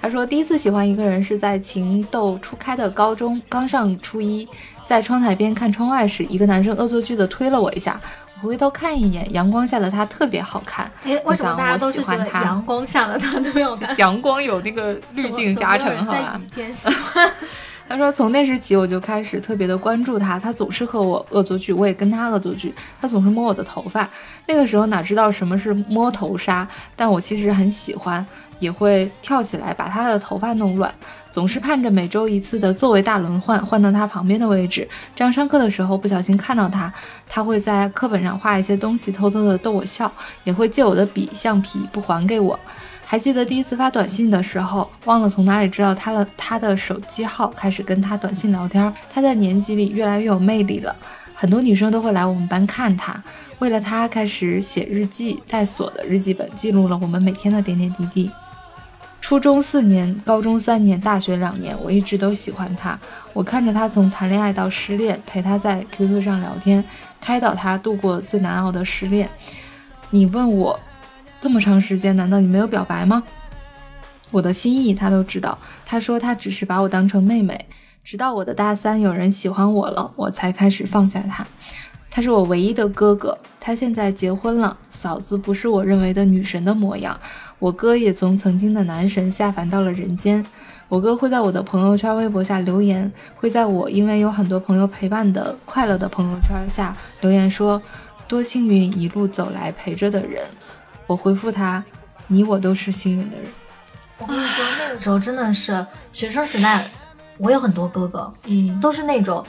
[0.00, 4.48] 他说第一次喜欢一个人是在情窦初开的高中，刚上初一，
[4.84, 8.00] 在窗台边看窗外时，一个男生恶作剧的推了我一下。
[8.42, 10.90] 回头看一眼，阳光下的他特别好看。
[11.04, 12.42] 哎，为什么大家都喜欢他？
[12.42, 13.96] 阳光下的他特别好看。
[13.96, 16.40] 阳光有那个滤镜加成，好吧？
[17.88, 22.74] 他说从那时起我就开始特别的关注他，他总是和我恶作剧，我也跟他恶作剧。
[23.00, 24.08] 他总是摸我的头发，
[24.46, 28.26] 那个时候哪知道什么是摸头杀，但我其实很喜欢，
[28.58, 30.92] 也会跳起来把他的头发弄乱。
[31.36, 36.90] 总是盼着每周一次的座位大轮换，换到他旁边的位置，这样上课的时候不小心看到他，
[37.28, 40.10] 他会在课本上画一些东西，偷偷的逗我笑，
[40.44, 42.58] 也会借我的笔、橡皮不还给我。
[43.04, 48.90] 还记得第一次发短信的时候，忘了从哪里知道他的他的手机号，开始跟他短信聊天。
[49.12, 50.96] 他在年级里越来越有魅力了，
[51.34, 53.14] 很多女生都会来我们班看他。
[53.58, 58.30] 为了他，开始写日记，带锁的日记本记录了我们每天的点点滴滴。
[59.26, 62.96] 初中四年，高中三年，大学两年，我一直都喜欢他。
[63.32, 66.84] 我看着他从谈恋爱到失恋，陪他在 QQ 上聊天，
[67.20, 69.28] 开导他度过最难熬的失恋。
[70.10, 70.78] 你问我，
[71.40, 73.20] 这么长时间，难道你没有表白吗？
[74.30, 75.58] 我的心意他都知道。
[75.84, 77.66] 他说他只是把我当成妹妹。
[78.04, 81.44] 直到我的大三有人喜欢我了，我才开始放下他。
[82.08, 87.18] 他是我唯一的哥哥，他现在结婚了，嫂子不是我认为的女神的模样。
[87.58, 90.44] 我哥也从曾经的男神下凡到了人间。
[90.88, 97.80] 我哥会在我的朋友圈、微博下留言，会在我因为有很多朋友陪伴的快乐的朋友圈下留言说
[98.28, 100.44] ：“多幸运，一路走来陪着的人。”
[101.08, 101.82] 我回复他
[102.28, 103.46] ：“你我都是幸运的人。”
[104.18, 106.88] 我跟你说，那个时候真的是学生时代，
[107.38, 109.44] 我有很多哥哥，嗯，都是那种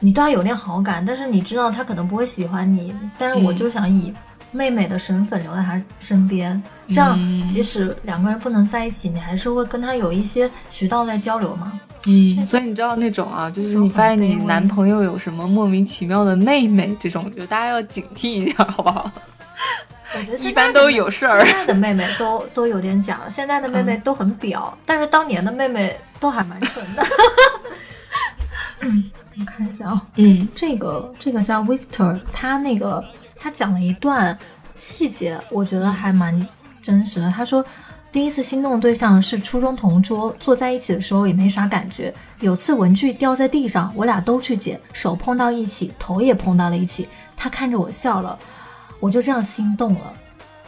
[0.00, 4.12] 你对他有点好感，但是你知道他可能不会喜欢你，但是我就想以。
[4.52, 11.80] 妹妹的身份留在他身边，这样即使两个人不能在一起，你还是会跟他有一些渠道在交流嘛。
[12.06, 19.10] 嗯，所以你知道那种啊，就是你发现你男朋友有什么莫名其妙的妹妹，这种就大家要警惕一点，好不好？
[20.14, 21.42] 我觉得 一般都有事儿。
[21.46, 27.02] 现在的妹妹都都有点假了，现在的妹妹都很表，但是当年的妹妹都还蛮纯的。
[28.84, 33.02] 嗯，我看一下啊，嗯，这个这个叫 Victor，他那个。
[33.42, 34.38] 他讲了一段
[34.76, 36.46] 细节，我觉得还蛮
[36.80, 37.28] 真实的。
[37.28, 37.64] 他说，
[38.12, 42.14] 第一次心动的对象是初中同桌，坐在一起的时候也没啥感觉。
[42.38, 47.08] 有次文具掉在地上，我俩都去捡，手碰到一起，头也碰到了一起。
[47.36, 48.38] 他看着我笑了，
[49.00, 50.12] 我就这样心动了。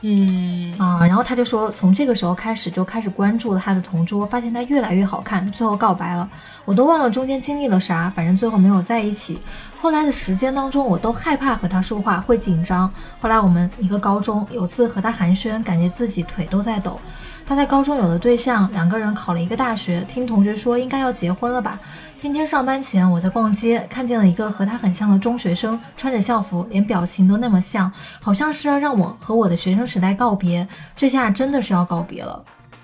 [0.06, 6.28] 嗯啊，然后他就说，从这个时候开始就开始关注了他的同桌，发现他越来越好看，最后告白了。
[6.66, 9.40] 我都忘了中间经历了啥，反正最后没有在一起。
[9.80, 12.92] 后来的时间当中，我都害怕和他说话，会紧张。
[13.18, 17.00] 后来我们一个高中，有次和他寒暄，感觉自己腿都在抖。
[17.46, 21.78] 他在高中有了对象，两个人考了一个大学，听同学说应该要结婚了吧。
[22.16, 30.66] 今天上班前，我在逛街，看见了一个和他很像的中学生，穿着校服，连表情都那么像，好像是要让我和我的学生时代告别。
[30.96, 32.42] 这下真的是要告别了，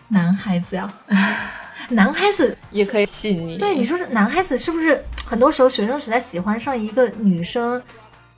[0.09, 0.92] 男孩子呀，
[1.88, 3.57] 男孩子也可以细腻。
[3.59, 5.03] 对，你说是男孩子是不是？
[5.25, 7.81] 很多时候学生时代喜欢上一个女生，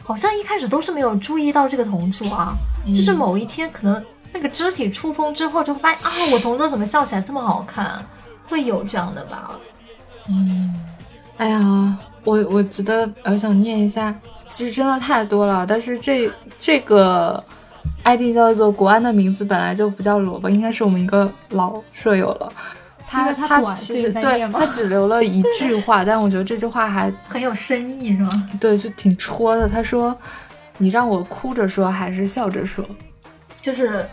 [0.05, 2.55] 好像一开始都是没有注意到这个同桌啊，
[2.95, 4.01] 就是某一天可能。
[4.33, 8.05] 那个肢体触碰之后，就会发现啊，我同桌怎么笑起来这么好看？
[8.49, 9.53] 会有这样的吧。
[10.29, 10.75] 嗯，
[11.37, 14.15] 哎呀，我我觉得我想念一下，
[14.53, 15.67] 就是真的太多了。
[15.67, 17.43] 但是这这个
[18.05, 22.53] ID 叫做国安的名字本来就不叫萝卜，应该是我们一个老舍友了。
[23.07, 28.31] 他他其实对他只留了一句 话，但我觉得这句话还很有深意，是吗？
[28.59, 29.69] 对，就挺戳的。
[29.69, 30.17] 他说
[30.79, 32.83] ：“你让我哭着说还是笑着说？”
[33.61, 34.09] 就是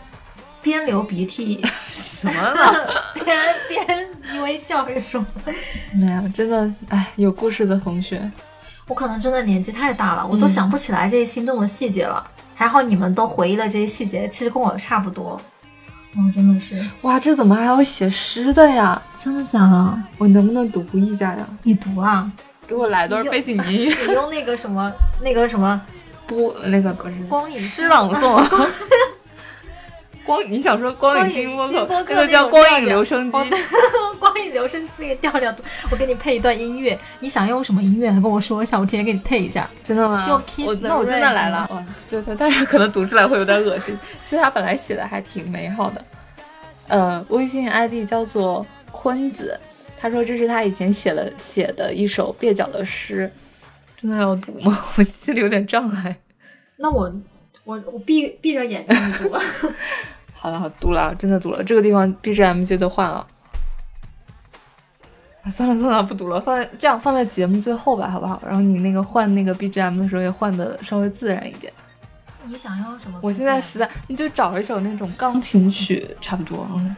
[0.62, 2.88] 边流鼻涕 什么了？
[3.24, 5.24] 边边因为笑着说。
[5.94, 8.30] 没有，真的，哎，有故事的同学，
[8.86, 12.24] 我可能真的年纪太大了，我都想不起来这些心动的细节了。
[12.54, 15.40] 还好你们都回忆了这些细节，其实跟我差不多。
[16.14, 17.18] 哦，真的是哇！
[17.18, 19.00] 这怎么还有写诗的呀？
[19.22, 20.02] 真的假的？
[20.18, 21.46] 我能不能读一下呀？
[21.62, 22.30] 你读啊！
[22.66, 23.96] 给我来段背景音乐。
[24.06, 24.92] 你用 那个什么，
[25.22, 25.80] 那个什么
[26.26, 26.92] 播那个
[27.28, 28.44] 光影诗朗诵。
[30.30, 31.86] 光，你想说光影星播客？
[31.88, 33.30] 那个叫光影留声机。
[34.20, 35.52] 光影留声机那个调调，
[35.90, 36.96] 我给你配一段音乐。
[37.18, 38.12] 你想用什么音乐？
[38.12, 39.68] 跟我说一下，我提前给你配一下。
[39.82, 40.26] 真的吗？
[40.28, 41.66] 用 Kiss 那我真的来了。
[41.72, 43.98] 哇，对对，但是可能读出来会有点恶心。
[44.22, 46.04] 其实他本来写的还挺美好的。
[46.86, 49.58] 呃，微信 ID 叫做坤子，
[49.98, 53.28] 他说这是他以前写了写的一首蹩脚的诗。
[54.00, 54.78] 真的要读吗？
[54.96, 56.16] 我心里有点障碍。
[56.76, 57.12] 那我
[57.64, 59.36] 我我闭闭着眼睛读。
[60.42, 61.62] 好了，好读了，真的读了。
[61.62, 63.26] 这个地方 BGM 就得换了。
[65.50, 68.40] 算了算了，不读了，放在这样放在节目最后吧，好不好？
[68.42, 71.70] 然后你那个换那个 BGM 的时候也换的稍微自然一点。
[72.46, 73.18] 你想要什么？
[73.20, 76.66] 我现在实在，你就找一首那种钢琴曲，差不多。
[76.72, 76.96] 嗯。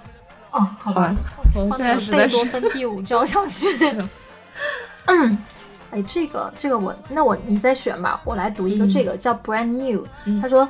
[0.52, 1.12] 哦，好吧。
[1.56, 2.36] 我现在实在是。
[2.36, 3.66] 贝多芬第五交响 曲。
[5.06, 5.36] 嗯。
[5.90, 10.06] 哎，这个这个我，那我你再选吧，我来读一个，这个叫 Brand New。
[10.40, 10.68] 他说。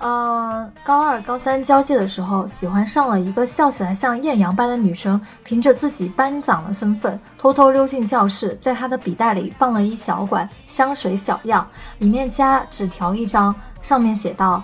[0.00, 5.20] 呃，高二、高三交界的时候，喜欢上了一个笑起来像艳阳般的女生。
[5.42, 11.66] 凭着自己班长的身份，偷偷溜进教室，在她的笔袋里放了一小管香水小样，
[11.98, 14.62] 里面夹纸条一张，上面写道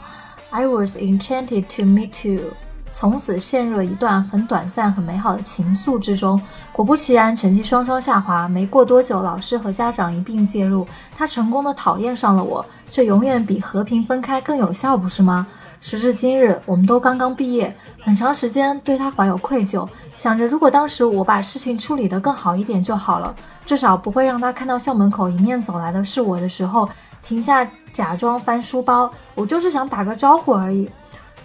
[0.51, 2.53] ：“I was enchanted to meet you。”
[2.95, 6.41] 从此陷入了一段很短暂、很美好的情愫之中。
[6.73, 8.47] 果不其然，成绩双双下滑。
[8.49, 12.65] 没过多久，老师和家长一并介入，他成功的讨厌上了我。
[12.89, 15.45] 这永远比和平分开更有效，不是吗？
[15.81, 23.35] 时至今日，我们都刚刚毕业，很长时间对他怀有愧疚，想着如果当时我把事情处理得更好一点就好了，
[23.67, 26.89] 至少不会让他看到校门口迎面走来的是我的时候，
[27.23, 29.11] 停下假装翻书包。
[29.35, 30.89] 我就是想打个招呼而已。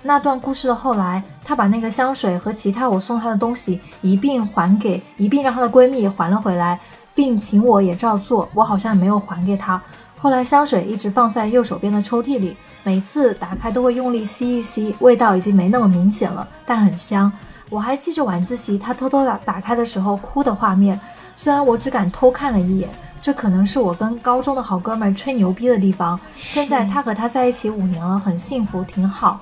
[0.02, 6.80] 那段故事的后来，她把那个香水和其他我送她的东西一并还给，一并让她的闺蜜还了回来，
[7.14, 8.48] 并请我也照做。
[8.54, 9.82] 我好像没有还给她。
[10.18, 17.32] 后来香水一直放在右手边的抽屉里，每次打开都会用力吸一吸，味道已经没那么明显了，但很香。
[17.70, 21.00] 我还记着晚自习她偷偷打打开的时候哭的画面，
[21.36, 22.90] 虽然我只敢偷看了一眼。
[23.22, 26.18] 这可能是我跟高中的好哥们吹牛逼的地方。
[26.38, 29.42] 现在他和他在一起五年了，很幸福，挺好。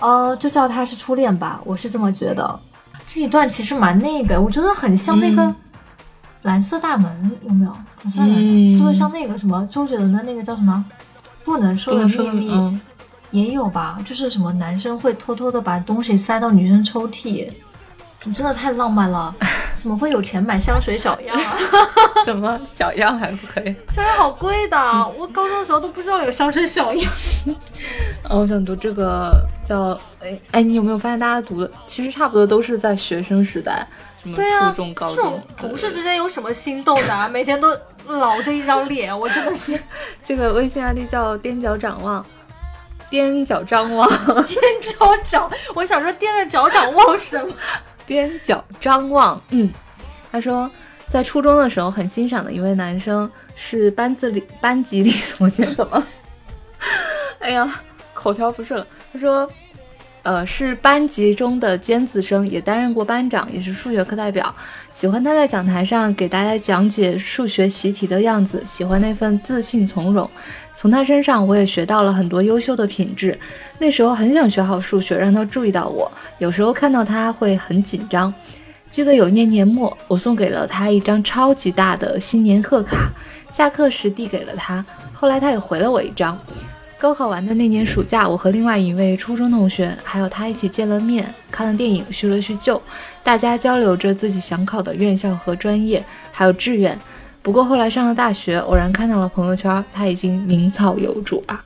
[0.00, 2.60] 呃，就叫他是初恋吧，我是这么觉得。
[3.06, 5.54] 这一段其实蛮那个，我觉得很像那个
[6.42, 7.70] 蓝色大门，有没有？
[7.70, 10.84] 好像是不是像那个什么周杰伦的那个叫什么
[11.44, 12.80] 不能说的秘密？
[13.30, 17.50] 也有吧，就是什么男生会偷偷的把东西塞到女生抽屉，
[18.18, 19.34] 真的太浪漫了。
[19.76, 21.56] 怎么会有钱买香水小样啊？
[22.24, 23.74] 什么小样还不可以？
[23.88, 24.76] 香水好贵的，
[25.18, 27.12] 我高中的时候都不知道有香水小样。
[27.46, 27.54] 嗯，
[28.40, 29.32] 我想读这个
[29.64, 33.86] 叫哎哎，你有没有发现大家读的其实差不多都是在学生时代，
[34.20, 37.14] 什么初中、高中，同事之间有什么心动的？
[37.14, 37.68] 啊 每天都
[38.06, 39.78] 老着一张脸，我真的是。
[40.22, 42.24] 这个微信 ID 叫踮脚展望，
[43.10, 44.08] 踮脚张望，
[44.42, 44.56] 踮
[44.98, 47.52] 脚掌，我想说踮着脚掌望什么？
[48.06, 49.70] 踮脚张望，嗯，
[50.30, 50.70] 他说
[51.08, 56.06] 在初中的时候很欣赏的一位男生是班子里班级里， 我今天怎么？
[57.40, 57.80] 哎呀，
[58.14, 58.86] 口条不顺了。
[59.12, 59.50] 他说，
[60.26, 64.52] 呃，是班级中的尖子生，也担任过班长，也是数学课代表。
[64.90, 70.28] 喜欢他在讲台上给大家讲解数学习题的样子，喜欢那份自信从容。
[70.74, 73.38] 从他身上，我也学到了很多优秀的品质。
[73.78, 76.10] 那时候很想学好数学，让他注意到我。
[76.38, 78.34] 有时候看到他会很紧张。
[78.90, 83.12] 记得有年年末，我送给了他一张超级大的新年贺卡，
[83.52, 84.84] 下课时递给了他。
[85.12, 86.36] 后来他也回了我一张。
[86.98, 92.80] 高考完的那年暑假，我和另外一位初中同学还有他一起见了面，看了电影，叙了叙旧。
[93.22, 96.98] 大家交流着自己想考的院校和专业，还有志愿。
[97.42, 101.60] 不过后来上了大学，偶然看到了朋友圈，他已经名草有主了。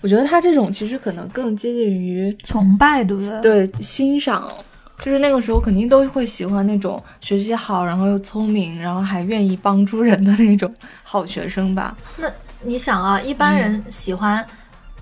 [0.00, 3.66] 我觉得他这种其实可能更接近于崇拜，对不对？
[3.66, 4.50] 对，欣赏，
[4.98, 10.74] 就是那个时候肯定都会喜欢那种学习好，然后又聪明，然后还愿意帮助人的那种
[11.04, 11.96] 好学生吧。
[12.16, 12.28] 那
[12.64, 14.46] 你想啊，一般人喜欢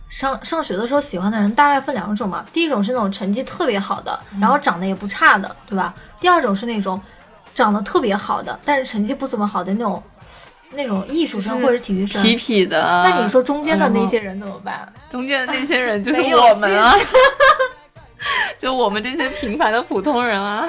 [0.09, 5.95] 上上学的时候喜欢的人大概分两种嘛，第一种是那种成绩特别好的，然后长得也不差的，对吧？
[6.21, 7.01] 第二种是那种
[7.55, 10.03] 长得特别好的，但是成绩不怎么好的那种。
[10.73, 13.03] 那种艺术生或者体育生，痞痞的。
[13.03, 14.89] 那你说中间的那些人怎么办？
[15.09, 16.95] 中间的那些人就是 我们啊，
[18.57, 20.65] 就我们这些平凡的普通人啊。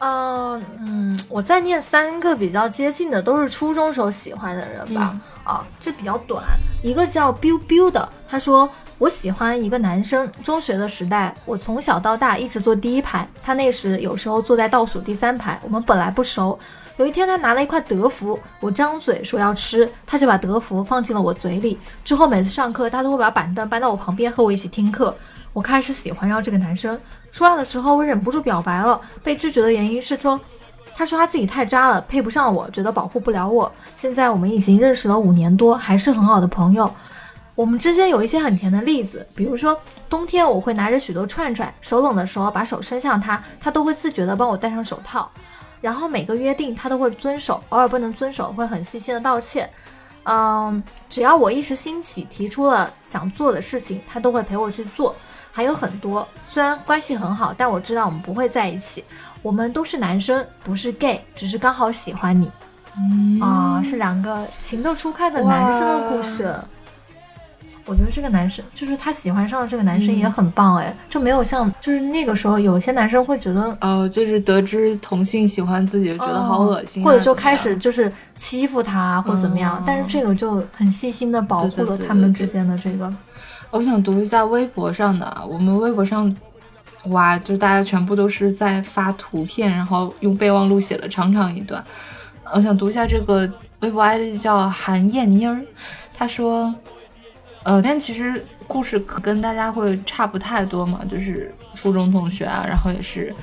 [0.00, 5.18] 嗯嗯，我再念三个比较接近的，都是初中时候喜欢的人吧。
[5.44, 6.42] 啊，这比较短。
[6.82, 10.30] 一个叫 biu biu 的，他说我喜欢一个男生。
[10.42, 15.60] 中学的时代，我从小到大一直坐第一排，他那时有时候坐在倒数第三排。
[15.62, 16.58] 我们本来不熟。
[16.96, 21.78] 有一天，他拿了一块德芙，我张嘴说要吃，他就把德芙放进了我嘴里。
[22.04, 25.14] 之后每次上课，他都会把板凳搬到我旁边和我一起听课。
[25.52, 26.98] 我开始喜欢上这个男生。
[27.30, 30.38] 初二的时候，我忍不住表白了，被拒绝的原因是说，
[30.96, 33.70] 他说他自己太渣了，配不上我，觉得保护不了我。
[33.96, 36.90] 现在我们已经认识了五年多，还是很好的朋友。
[37.54, 39.78] 我们之间有一些很甜的例子，比如说
[40.08, 45.30] 冬天我会拿着许多串串，手冷的时候把手伸向他，他都会自觉地帮我戴上手套。
[45.80, 49.68] 然后每个约定他都会遵守，偶尔不能遵守会很细心的道歉。
[50.24, 55.14] 嗯，只要我一时兴起提出了想做的事情，他都会陪我去做。
[55.52, 59.04] 还有很多，虽然关系很好，但我知道我们不会在一起。
[59.42, 62.50] 我们都是男生，不是 gay，只是刚好喜欢你。
[63.40, 66.54] 啊，是两个情窦初开的男生的故事。
[67.86, 79.82] 我觉得这个男生就是他喜欢上的这个男生也很棒哎，就没有像就是那个时候有些男生会觉得哦，就是得知同性喜欢自己，觉得好恶心，或者就开始就是欺负他或者怎么样。
[79.86, 83.12] 但是这个就很细心的保护了他们之间的这个。
[83.70, 86.34] 我想读一下微博上的，我们微博上
[87.06, 91.82] 哇，就大家全部都是在发图片，然后用备忘录写了长长一段。
[92.52, 93.50] 我想读一下这个
[93.80, 95.60] 微博 ID 叫韩燕妮儿，
[96.12, 96.74] 他说。
[97.62, 103.34] 呃，但其实故事跟大家会差不太多嘛，就是初中同学啊，然后也是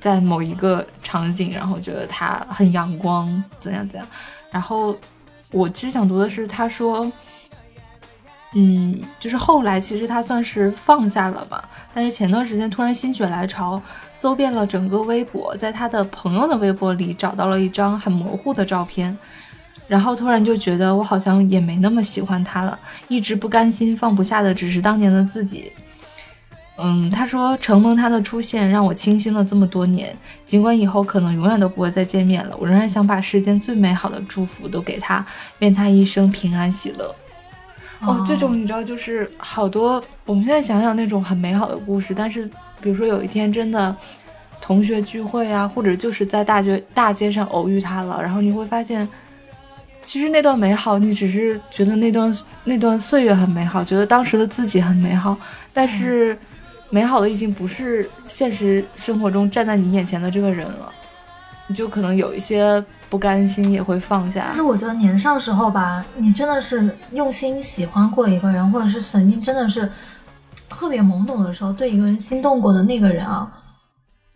[0.00, 4.08] 在某一个场景，然后觉得他很阳光，怎样怎样。
[4.50, 4.96] 然后
[5.52, 7.12] 我其实想读的是，他说，
[8.58, 13.80] 嗯，就是后来其实他算是放下了吧，但是前段时间突然心血来潮，
[14.14, 19.14] 搜遍了整个微博，在他的朋友的微博里找到了一张很模糊的照片。
[19.86, 22.78] 然后突然就觉得我好像也没那么喜欢他了，
[23.08, 25.70] 一直不甘心放不下的只是当年的自己。
[26.78, 35.24] 嗯，他说承蒙他的出现让我清新了这么多年，尽管以后可能永远都不会再见面了，我仍然想把世间最美好的祝福都给他，
[35.58, 37.14] 愿他一生平安喜乐。
[38.06, 42.48] 哦，这种你知道就是好多我们现在想想那种很美好的故事，但是
[42.80, 43.94] 比如说有一天真的
[44.60, 49.06] 同学聚会啊，或者就是在大街大街上偶遇他了，然后你会发现。
[50.04, 52.32] 其实那段美好，你只是觉得那段
[52.62, 55.36] 那段岁月很美好，觉得当时的自己很美好，
[55.72, 56.38] 但是
[56.90, 60.92] 美好的已经不是现实生活中站在你眼前的这个人了，
[61.66, 62.80] 你就可能有一些
[63.16, 64.42] 不甘心，也会放下。
[64.48, 69.90] 但是我觉得年少时候吧，你真的是用心喜欢过一个人，或者是曾经真的是
[70.68, 73.50] 特别懵懂的时候对一个人心动过的那个人啊，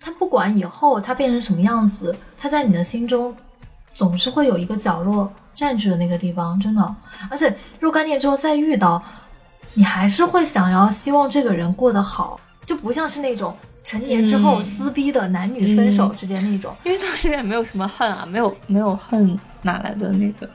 [0.01, 3.37] 他不管以后他变成什么样子，他在你的心中
[3.93, 5.31] 总是会有一个角落。
[5.53, 6.97] 占据的那个地方，真的，
[7.29, 9.03] 而且若干年之后再遇到，
[9.75, 13.55] 你还是会想要希望这个人过得好，就不像是那种
[13.85, 20.49] 成年之后撕逼的男女分手之间那种，因为当时也没有什么恨啊，没有没有恨，哪来的那个？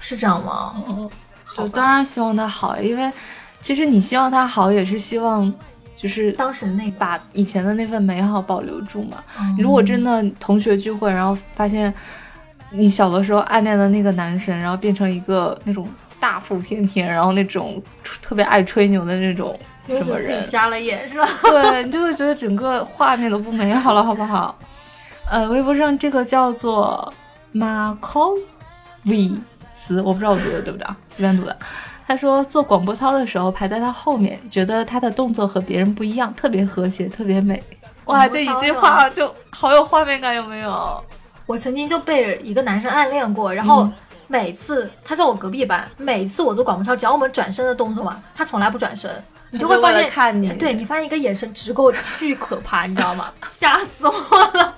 [0.00, 0.74] 是这样吗？
[0.88, 1.10] 嗯，
[1.56, 3.12] 就当然希望他好，因为
[3.60, 5.52] 其实你希望他好，也是希望
[5.94, 9.18] 就是当时那把以前的那份美好保留住嘛。
[9.58, 11.92] 如果真的同学聚会，然后发现。
[12.70, 15.88] 你小的时候暗恋的那个男神，然后变成一个那种
[16.20, 17.82] 大腹便便，然后那种
[18.20, 19.58] 特别爱吹牛的那种
[19.96, 21.28] 什么人，瞎了眼是吧？
[21.42, 24.56] 对你就会觉得整个画面都不美好了，好不好？
[25.30, 27.12] 呃，微博上这个叫做
[27.54, 28.38] Marco
[29.04, 29.32] V
[29.74, 30.96] 词，我不知道我读的对不对啊？
[31.10, 31.56] 随便读的。
[32.06, 37.62] 他说做广播操的时候排在他后面，觉得他的动作和别人不一样，特别和谐，特别美。
[38.06, 41.04] 哇，这一句话就好有画面感，有没有？
[41.44, 43.86] 我曾经就被一个男生暗恋过，然后
[44.26, 49.10] 每次他在我隔壁班，每次我做广播操，只要我们转身的动作嘛，他从来不转身，
[49.50, 53.32] 你就会发现，看你，对你发现一个眼神直勾巨可怕，你知道吗？
[53.42, 54.12] 吓死我
[54.54, 54.74] 了！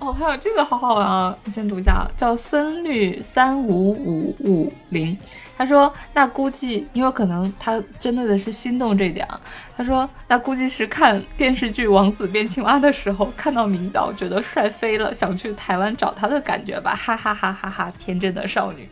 [0.00, 1.36] 哦，还有这个好好玩啊！
[1.44, 5.16] 你先读一下，叫森绿三五五五零。
[5.56, 9.40] 他说：“那估计，因为可能他针对的是心动这点啊。
[9.76, 17.92] 他说，那估计是看电视剧《王子变青蛙》的时候，看到明道觉得帅飞了，想去台湾找他的感觉吧，哈哈哈哈哈！
[17.96, 18.88] 天真的少女。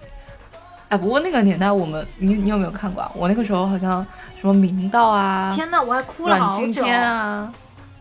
[0.91, 3.01] 哎，不过那个年代，我们你你有没有看过？
[3.01, 3.11] 啊？
[3.15, 4.05] 我那个时候好像
[4.37, 7.51] 什么明道啊，天呐，我还哭了好久啊。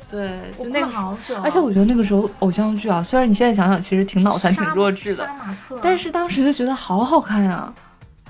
[0.09, 1.35] 对，就那个好久。
[1.43, 5.29] 而且我觉得那个时候偶像剧啊，虽然你现在想想，其实挺脑残、挺弱智的，
[5.83, 7.71] 但是当时就觉得好好看呀。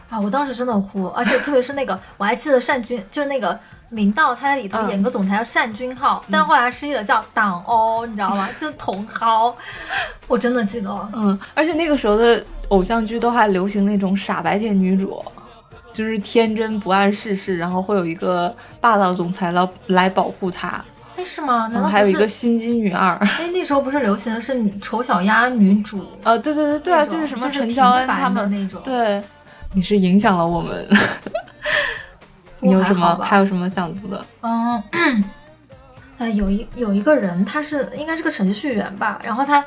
[0.10, 3.58] 啊，我当时真的哭，而且特别是那个，我还记得单君，就是那个
[3.90, 8.48] 明道，他在里头演个总裁叫单君浩，但后来失忆了，叫党欧，你知道吗？
[8.58, 9.54] 就是茼蒿，
[10.28, 11.10] 我真的记得。
[11.14, 15.24] 嗯，而且那个时候的偶像剧都还流行那种傻白甜女主，
[15.92, 20.84] 就是天真不谙世事，然后会有一个霸道总裁来来保护她。
[21.18, 21.68] 哎，是吗？
[21.74, 23.18] 难道还有一个心机女二？
[23.40, 26.06] 哎，那时候不是流行的是丑小鸭女主？
[26.24, 29.22] 呃，对对对对啊，就是什么陈乔恩他们那种，对。
[29.72, 30.88] 你是影响了我们，
[32.62, 34.26] 你有什么还有什么想读的？
[34.42, 34.84] 嗯，
[36.18, 39.20] 哎， 有一有一个人，他是应该是个程序员吧？
[39.24, 39.64] 然后他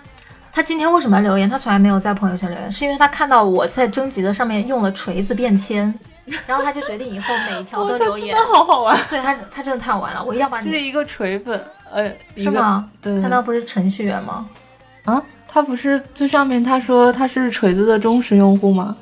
[0.52, 1.48] 他今天为什么留言？
[1.48, 5.92] 他从来没有在朋友圈留言，是因为他看到我在征集的上面用了锤子便签，
[6.46, 8.36] 然后他就决定以后每一条都留言。
[8.36, 10.70] 真的好好玩，对他他真的太好玩了，我一定要把你。
[10.70, 11.58] 这是一个锤粉，
[11.90, 12.90] 呃，是吗？
[13.00, 14.46] 对，他那不是程序员吗？
[15.04, 18.94] 啊，他不是最上面他说他是锤子的忠实用户吗？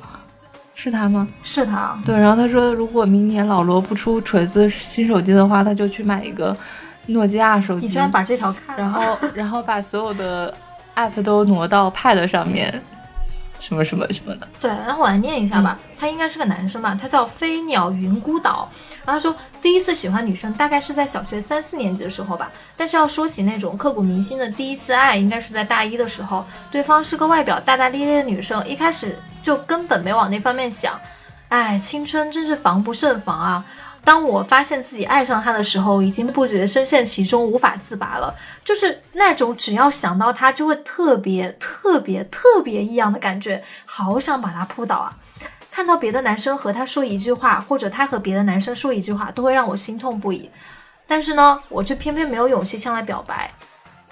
[0.73, 1.27] 是他吗？
[1.43, 1.95] 是他。
[2.05, 6.55] 对，然后他说，如果明年老罗不出锤子新手机的话，他就去买一个
[7.07, 7.85] 诺基亚手机。
[7.85, 10.53] 你居然把这条看了然后，然后把所有的
[10.95, 12.81] app 都挪到 pad 上面，
[13.59, 14.47] 什么什么什么的。
[14.59, 15.77] 对，然后我来念一下吧。
[15.99, 16.97] 他应该是个男生吧？
[16.99, 18.67] 他叫飞鸟云孤岛。
[19.05, 22.51] 然后他说，第一次喜欢女生大概是在小学三四年级的时候吧。
[22.77, 26.45] 但是要说起那种刻骨铭心的第一次爱，应该是在大一的时候。
[26.71, 29.17] 对方是个外表大大咧咧的女生，一开始。
[29.43, 31.01] 就根本没往那方面想，
[31.49, 33.65] 哎，青春真是防不胜防啊！
[34.03, 38.35] 当我发现自己爱上他的时候，已经不觉深陷其中，无法自拔了。
[38.63, 45.17] 就是那种只要想到他，就会特别特别特别异样的感觉，好想把他扑倒啊！
[45.71, 50.49] 看到别的男生和他说一句话，或者他和别的男生说一句话，都会让我心痛不已。
[51.07, 53.49] 但是呢，我却偏偏没有勇气向他表白。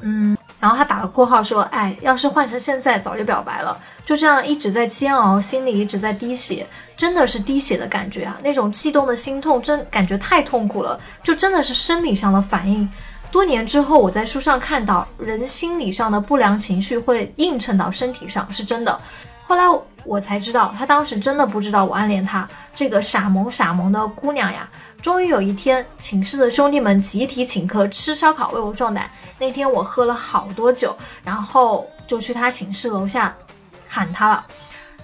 [0.01, 0.35] 嗯。
[0.61, 3.79] 然后他打了括号说：“哎，要是换成现在，早就表白了。
[4.05, 8.37] 就这样一直在煎熬，心里一直在滴血，真的是滴血的感觉啊！
[8.43, 12.89] 那种悸动的心痛，真感觉太痛苦了，就真的是生理上的反应。
[13.31, 18.99] 多年之后，我在书上看到，人心理上的不良情绪会映衬到身体上，是真的。
[19.49, 19.63] 后来
[20.03, 24.69] 我才知道，他当时真的不知道我暗恋他，这个傻萌傻萌的姑娘呀。”
[25.01, 29.09] 终于有一天，寝室的兄弟们集体请客吃烧烤，为我壮胆。
[29.39, 33.35] 那天我喝了好多酒，然后就去他寝室楼下
[33.87, 34.45] 喊他了，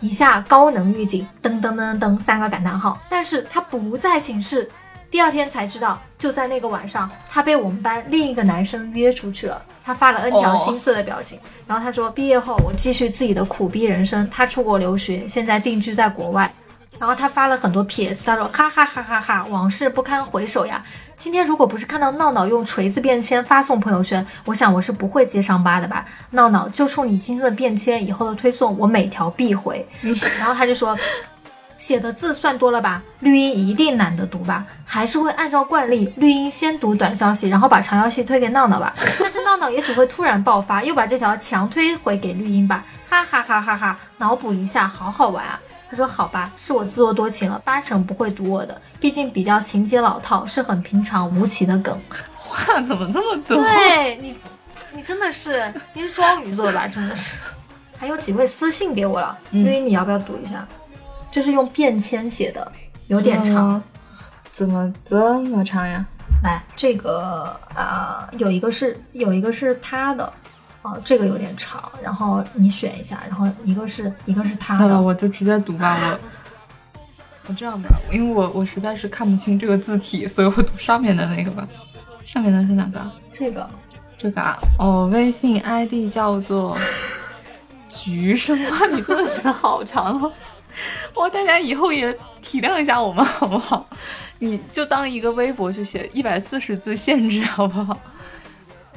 [0.02, 3.00] 一下高能预警，噔噔噔噔三个感叹号。
[3.10, 4.70] 但是他不在寝室，
[5.16, 9.62] 第二天才知道，就在那个晚上，他被我们班另一个男生约出去了。
[9.82, 14.30] 他发了 N 条心碎的表情，然后他说，毕业后我继续自己的苦逼人生。
[14.30, 16.54] 他出国留学，现在定居在国外。
[17.00, 20.84] 然后他发了很多 PS，他说哈哈哈哈哈，往事不堪回首呀。
[21.16, 26.06] 今天如果不是看到闹闹用锤子便签发送朋友圈，我想我是不会接伤疤的吧。
[26.32, 29.88] 闹闹就冲你今天的便签，以后的推送我每条必回。
[30.40, 30.98] 然后他就说，
[31.78, 33.02] 写的字算多了吧？
[33.20, 34.66] 绿茵一定懒得读吧？
[34.86, 38.94] 还是会按照惯例，绿茵先读短消息，然后把长消息推给闹闹吧。
[39.20, 42.84] 但是闹闹也许会突然爆发，又把这条强推回给绿茵吧。
[43.10, 45.60] 哈哈哈哈哈，脑补一下，好好玩啊。
[45.88, 51.96] 他说：“好吧，是我自作多情了，八成不会读我的，毕竟比较情节老套，是很平常无奇的梗。”
[52.36, 53.58] 话怎么这么多？
[53.58, 54.36] 对你，
[54.94, 56.88] 你真的是你是双鱼座吧？
[56.88, 57.32] 真的是。
[58.00, 60.68] 还有几位私信给我了，因为你要不要读一下？
[61.36, 62.72] 这是用便签写的，
[63.08, 63.84] 有点长。
[64.54, 66.06] 怎么这么长呀？
[66.42, 70.32] 来，这个啊，有一个是有一个是他的。
[70.82, 76.20] 哦，这个有点长，然后你选一下，然后一个是一个是他的，算了，我就直接读吧，我
[77.50, 81.68] 我这样吧，因为我我实在是看不清这个字体，所以我读上面的那个吧。
[82.24, 83.12] 上面的是哪个？
[83.34, 83.70] 这个，
[84.18, 86.78] 这个啊，哦，微信 ID 叫做
[87.90, 90.32] 橘生花，你真的写的好长哦，
[91.16, 92.12] 哇，大家以后也
[92.42, 93.86] 体谅一下我们好不好？
[94.40, 97.98] 你就当一个微博去写，一百四十字限制好不好？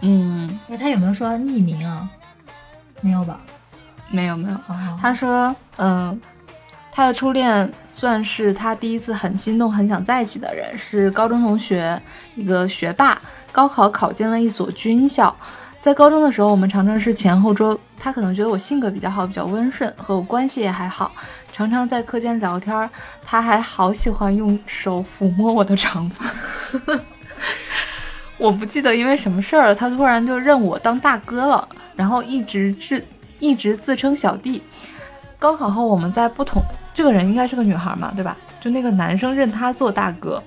[0.01, 2.09] 嗯，那，他有没有说匿名啊？
[3.01, 3.41] 没有吧？
[4.11, 4.59] 没有没有。
[5.01, 6.21] 他说，嗯，
[6.91, 12.01] 他的初恋算是他第一次很心动、很想在一起的人，是高中同学，
[12.35, 13.21] 一个学霸，
[13.53, 15.35] 高考考进了一所军校。
[15.81, 17.79] 在高中的时候，我们常常是前后桌。
[17.97, 21.13] 他可能觉得我性格比较好，比较温顺，和我关系也还好，
[21.59, 22.89] 常常在课间聊天。
[23.25, 26.25] 他还好喜欢用手抚摸我的长发。
[28.39, 33.05] 我不记得因为什么事儿，他突然就认我当大哥了，然后一直自
[33.41, 34.63] 一直自称小弟。
[35.37, 36.63] 高考后，我们在不同，
[36.95, 38.37] 这个人应该是个女孩嘛，对吧？
[38.61, 40.41] 就那个男生认他做大哥。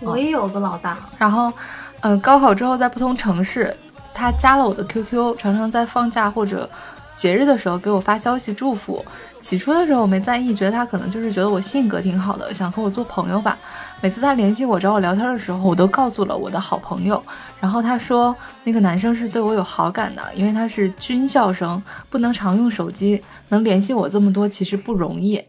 [0.00, 0.98] 我也有个老大。
[1.18, 1.52] 然后，
[2.00, 3.72] 呃，高考之后在不同城市。
[4.12, 6.68] 他加了我的 QQ，常常在放假或者
[7.18, 9.04] 节日的时候给我发消息祝福。
[9.40, 13.58] 起初的时候我没在意，觉得他可能就是觉得我性格挺好的，想和我做朋友吧。
[14.00, 17.20] 每次他联系我找我聊天的时候，我都告诉了我的好朋友。
[17.60, 25.42] 然后他说那个男生是对我有好感的，因为他是军校生，不能常用手机，能联系我这么多其实不容易。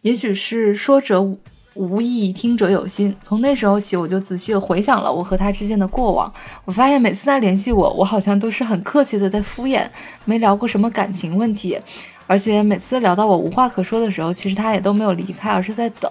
[0.00, 1.36] 也许是说者。
[1.74, 3.14] 无意听者有心。
[3.22, 6.32] 从那时候起，我就仔细的回想了我和他之间的过往。
[6.64, 9.86] 我发现每次他联系我，我好像都是很客气的在敷衍，
[10.24, 11.78] 没聊过什么感情问题。
[12.26, 16.10] 而且每次聊到我无话可说的时候，其实他也都没有离开，而是在等，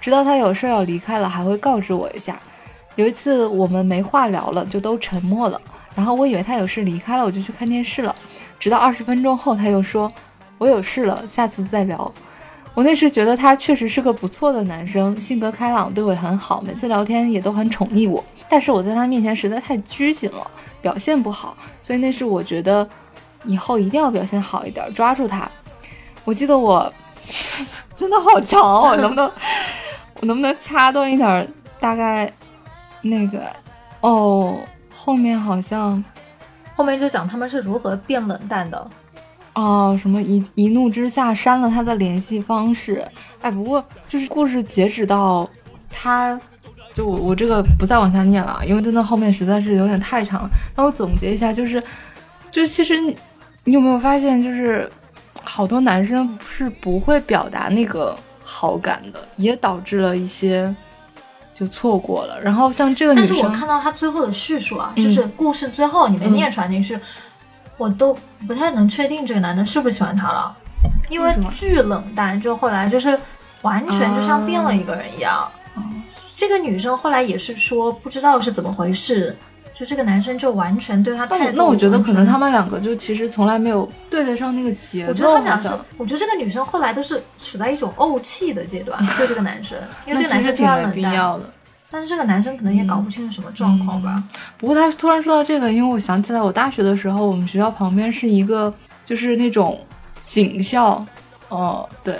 [0.00, 2.40] 直到他有事要离开了，还会告知我一下。
[2.96, 5.60] 有一次我们没话聊了，就都沉默了。
[5.94, 8.14] 然后我以为他有事离开了，我就去看电视了。
[8.58, 10.12] 直到二十分钟后，他又说
[10.58, 12.12] ：“我有事了，下次再聊。”
[12.74, 18.24] 我那时觉得他确实是个不错的男生，性格开朗，对我很好，每次聊天也都很宠溺我。
[18.48, 20.50] 但是我在他面前实在太拘谨了，
[20.80, 22.88] 表现不好，所以那是我觉得
[23.44, 25.50] 以后一定要表现好一点，抓住他。
[26.24, 26.92] 我记得我
[27.96, 29.30] 真的好长哦， 能不能
[30.20, 31.52] 我能不能掐断一点？
[31.80, 32.32] 大概
[33.02, 33.44] 那个
[34.00, 34.56] 哦，
[34.94, 36.02] 后面好像
[36.74, 38.90] 后面就讲他们是如何变冷淡的。
[39.60, 43.06] 哦，什么一一怒之下删了他的联系方式？
[43.42, 45.46] 哎，不过就是故事截止到
[45.90, 46.40] 他，
[46.94, 50.48] 就我我这个不再往下念了，因为真的后面实在是有点太长了。
[50.74, 51.82] 那我总结一下，就是，
[52.50, 52.98] 就是其实
[53.64, 54.90] 你有没有发现，就是
[55.44, 60.74] 好多男生是不会表达那个好感的，也导致了一些
[61.52, 62.40] 就错过了。
[62.40, 66.98] 然后像这个女生，但是我看到他最后的叙述啊，就是故事最后你没念出来那句。
[67.80, 68.14] 我都
[68.46, 70.54] 不太能确定这个男的是不是喜欢她了，
[71.08, 73.18] 因为巨冷淡，就后来就是
[73.62, 75.48] 完全就像变了一个人一样。
[76.36, 79.34] 这个女生后来也是说不知道是怎么回事，
[79.72, 81.56] 就这个男生就完全对她态度。
[81.56, 85.10] 那我觉得可能他们两个就其实从来没有对得上那个节奏。
[85.10, 91.50] 我觉得他们俩是，我觉得这个女生后来都是处在一种怄气的阶段对这个男生，因为这个男生挺没必要的。
[91.90, 94.22] 但是这个男生可能也搞不清楚什么状况吧。
[94.56, 98.72] 不过他突然说到这个，因为我想起来，我大学的时候，我们学校旁边是一个
[99.04, 99.78] 就是那种
[100.24, 101.04] 警校，
[101.48, 102.16] 哦对，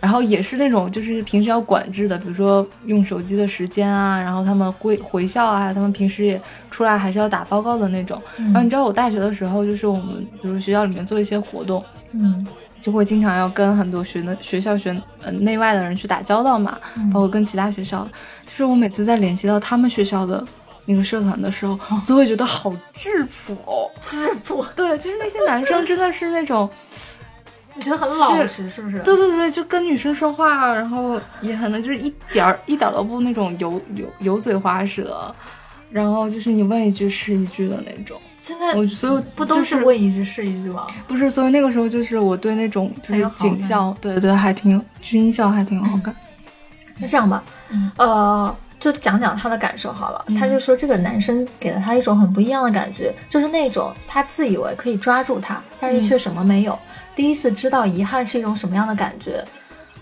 [0.00, 6.40] 然后也是那种就是平时要管制的，比如说用手机的时间啊，然后他们回回校啊，他们平时也
[6.70, 8.20] 出来还是要打报告的那种。
[8.36, 12.46] 然后你知道我大学的时候，就是我们比如学校里面做一些活动，嗯。
[12.82, 16.78] 就会经常要跟很多学的学校学呃内外的人去打交道嘛，
[17.12, 18.08] 包括跟其他学校。
[18.46, 20.44] 就是我每次在联系到他们学校的
[20.86, 24.64] 那个社团的时候，都会觉得好质朴哦， 质朴。
[24.74, 26.68] 对，就是那些男生真的是那种，
[27.74, 28.98] 你觉得很老实是不是？
[29.00, 35.32] 对对对，就跟女生说话，然后也很能就是一点儿一点都不那种油油油嘴滑舌，
[35.90, 38.20] 然后就是你问一句是一句的那种。
[38.40, 40.86] 现在我所有不都是问一句是一句吗？
[41.06, 46.14] 不是，所以那个时候就是我对那种就是警校，对对，还挺军校还挺好感。
[46.98, 47.42] 那这样吧，
[47.96, 50.24] 呃，就讲讲他的感受好了。
[50.38, 56.78] 他就说这个男生给了他一种很不一样的感觉，就是那种他自以为可以抓住他，但是却什么没有。
[57.14, 59.44] 第一次知道遗憾是一种什么样的感觉。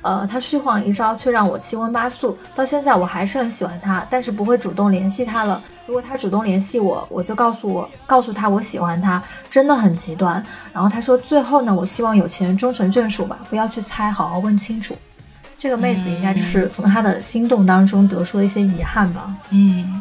[0.03, 2.39] 呃，他虚晃一招，却让我七荤八素。
[2.55, 5.61] 到现在我还是很喜欢他，但是不会主动联系他了。
[5.89, 10.35] 如果他主动联系我，我就告诉我，告诉他我喜欢他，真的很极端。
[10.71, 14.95] 然后他说，最后呢，我希望有情人终成眷属吧，不要去猜，好好问清楚。
[15.57, 19.35] 这个妹子应该就是从他的心动当中得出了一些遗憾吧。
[19.49, 19.99] 嗯，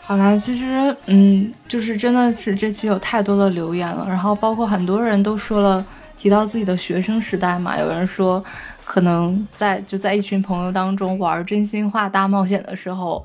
[0.00, 5.86] 好啦，其实嗯，就是真的是这期有太多的留言了，然后包括很多人都说了，
[6.18, 8.44] 提到自己的学生时代嘛，有人说。
[8.84, 13.24] 可能在就在一群朋友当中玩真心话大冒险的时候，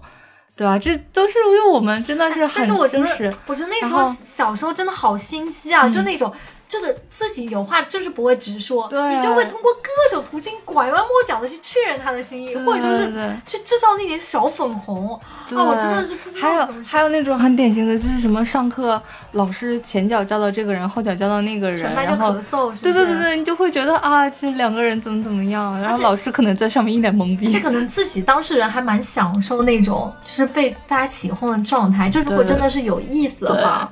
[0.58, 0.78] 对吧？
[0.78, 6.34] 这都是因为我们真的是，但是我真的，我觉得那时候小时候真的好心机啊，就那种。
[6.68, 13.06] 就是自己有话就是不会直说，你就会通过各种途径拐弯抹角的去确认他的心意，或者说是
[13.46, 15.64] 去制造那点小粉红啊！
[15.64, 16.48] 我真的是不知道。
[16.48, 19.02] 还有还有那种很典型的，就是什么上课
[19.32, 22.34] 老师前脚教到这个人，后脚教到那个人，然后
[22.82, 27.50] 对对对对，你就会觉得啊，这两个人怎么怎么样，然后老师可能在上面一脸懵逼。
[27.50, 33.90] 这可能自己当事人还蛮享受那种就是被大家起哄的状态，就如果真的是有意思的话。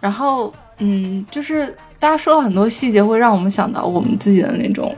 [0.00, 1.74] 然后，嗯，就是
[2.04, 4.94] 大家说了很多细节，会让我们想到我们自己的那种，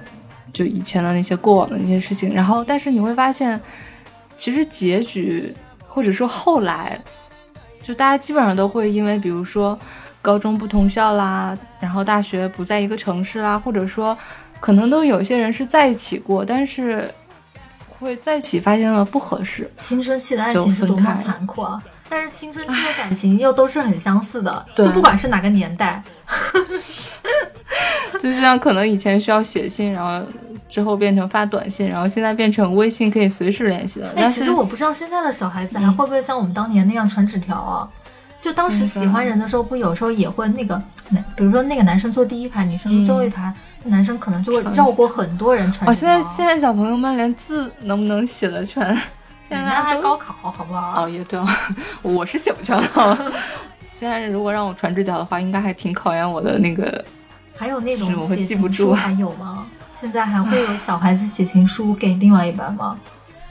[0.52, 2.34] 就以前的那些过往的那些事情。
[2.34, 3.60] 然后，但是你会发现，
[4.36, 5.54] 其实结局
[5.86, 7.00] 或者说后来，
[7.80, 9.78] 就大家基本上都会因为，比如说
[10.20, 14.18] 高中不同校啦，然后大学不在一个城市啦，或者说
[14.58, 17.08] 可能都有些人是在一起过，但是
[18.00, 21.80] 会在一起发现了不合适，青春期的爱情是多么残酷啊！
[22.08, 26.02] 但是青春期的感情又都是很相似的，就不管是哪个年代，
[28.20, 30.24] 就像可能以前需要写信，然后
[30.68, 34.12] 之后变成发短信，然后现在变成微信可以随时联系了。
[34.16, 37.88] 哎，其实我不知道现在的小孩子还会不会像我们当年那样传纸条啊？
[38.40, 43.52] 就当时喜欢人的时候，不有时候也会那个男，比如说那个男生坐第一排，女生坐最后一排，
[43.84, 45.90] 男生可能就会绕过很多人传。
[45.90, 48.96] 哦，现在现在小朋友们连字能不能写的全？
[49.48, 51.04] 现在还高考，好不好？
[51.04, 51.40] 哦，也对，
[52.02, 53.32] 我是写不全了。
[53.98, 57.04] 现在如果让我传纸条的话，应该还挺考验我的那个。
[57.56, 59.66] 还有那种写情书还有吗？
[59.98, 62.98] 现在还会有小孩子写情书给另外一半吗？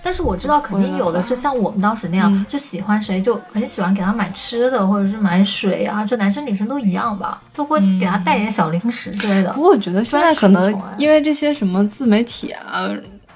[0.03, 9.51] 但是我知道肯定有的是像我们当时那样，就喜欢谁就很喜欢给他买吃的或者是买水啊，这男生女生都一样吧，就会给他带点小零食之类的。
[9.53, 12.87] 不过我觉得现在可能因为这些什么自媒体啊，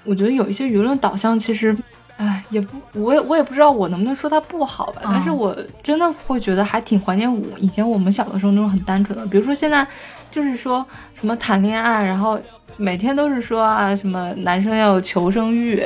[0.04, 1.76] 我觉得有一些舆论导向其实。
[2.20, 9.88] 哎，也不，我也我也不知道我能不能说它不好吧，但是我真的会觉得还挺怀念我以前我们小的时候那种很单纯的，比如说现在
[10.30, 10.86] 就是说
[11.18, 12.38] 什么谈恋爱，然后
[12.76, 15.82] 每天都是说啊什么男生要有求生欲，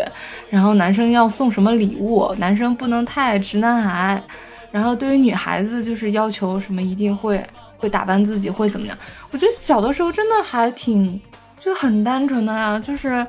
[0.50, 4.24] 然后男生要送什么礼物，男生不能太直男癌，
[4.72, 7.46] 然后对于女孩子就是要求什么一定会
[7.78, 8.98] 会打扮自己会怎么样，
[9.30, 11.22] 我觉得小的时候真的还挺
[11.60, 13.24] 就很单纯的呀，就是。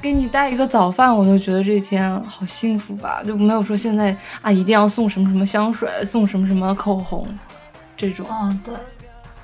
[0.00, 7.26] 给你带一个早饭，我都觉得这一天好幸福吧，就没有说现在啊一定要送什么什么香水，送什么什么口红，
[7.96, 8.26] 这种。
[8.30, 8.74] 嗯，对，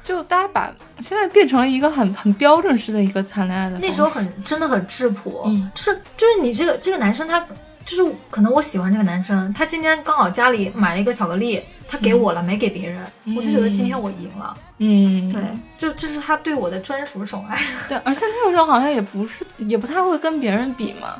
[0.02, 3.78] 就大家把现在变成了一个很很标准式的一个谈恋爱的。
[3.78, 7.40] 那时候很真的很质朴，嗯，就是就是你这个这个男生他
[7.84, 11.62] 就是可能我喜欢这个男生，他今天刚好家里买了一个巧克力。
[11.88, 13.00] 他给我了，没给别人，
[13.36, 14.56] 我就觉得今天我赢了。
[14.78, 15.42] 嗯，对，
[15.78, 17.58] 就这是他对我的专属宠爱。
[17.88, 21.14] 对，而且那个时候好像也不是，也不太会跟别人比嘛。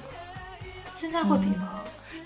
[0.95, 1.71] 现在会比吗？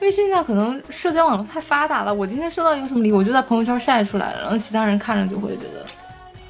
[0.01, 5.87] 因为现在可能社交网络太发达了，我今天收到一个什么礼，我就在朋友圈晒出来了，然后其他人看着就会觉得。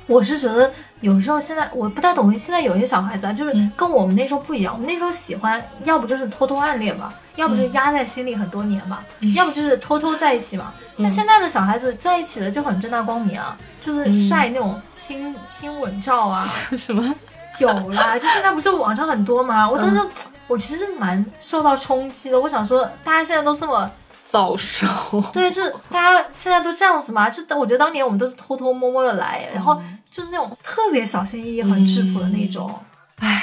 [0.06, 0.70] 我是觉得
[1.00, 4.74] 有时候现在我不太懂，现在有些小孩子啊，就是跟我们那时候不一样。
[4.74, 9.00] 我们那时候喜欢，要不就是偷偷暗恋嘛，要不就是压在心里很多年嘛，
[9.34, 10.72] 要不就是偷偷在一起嘛。
[10.96, 16.44] 那现在的小孩子在一起的就很正大光明啊，就是晒那种亲亲吻照啊，
[16.76, 17.14] 什么
[17.58, 19.70] 有啦，就现在不是网上很多吗？
[19.70, 20.00] 我当时
[20.48, 23.90] 我其实蛮受到冲击的，我想说大家现在都这么。
[24.30, 24.86] 早熟，
[25.32, 27.28] 对，是大家现在都这样子嘛？
[27.28, 29.74] 就我觉得当年我们都是偷偷摸摸的来，然后
[30.08, 32.72] 就是那种特别小心翼翼、很质朴的那种。
[33.18, 33.42] 哎，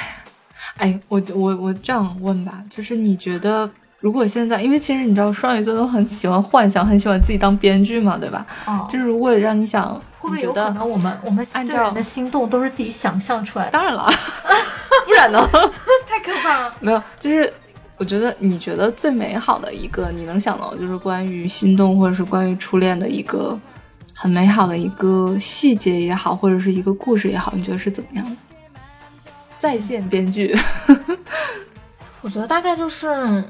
[0.78, 3.70] 哎，我我我这样问吧，就是你觉得，
[4.00, 8.46] 如果现在，因为其实你知道双鱼座都很喜欢幻想，很喜欢自己当编剧嘛，对吧？
[8.66, 8.86] 哦。
[8.88, 13.72] 就是如果让你想，会不会有可能我们我们按照人的心动都是自己想象出来的？
[13.72, 14.08] 当然了，
[15.04, 15.38] 不然呢？
[16.08, 16.74] 太可怕了。
[16.80, 17.52] 没有，就是。
[17.98, 23.58] 我觉得你觉得最美好的一个你能想到就是关于心动或者是关于初恋的一个
[24.14, 28.36] 很美好的一个细节也好，或者是一个故事也好，你觉得是怎么样的？
[29.58, 30.56] 在线编剧，
[32.22, 33.44] 我觉得大概就是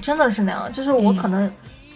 [0.00, 1.50] 真的是那样，就是我可能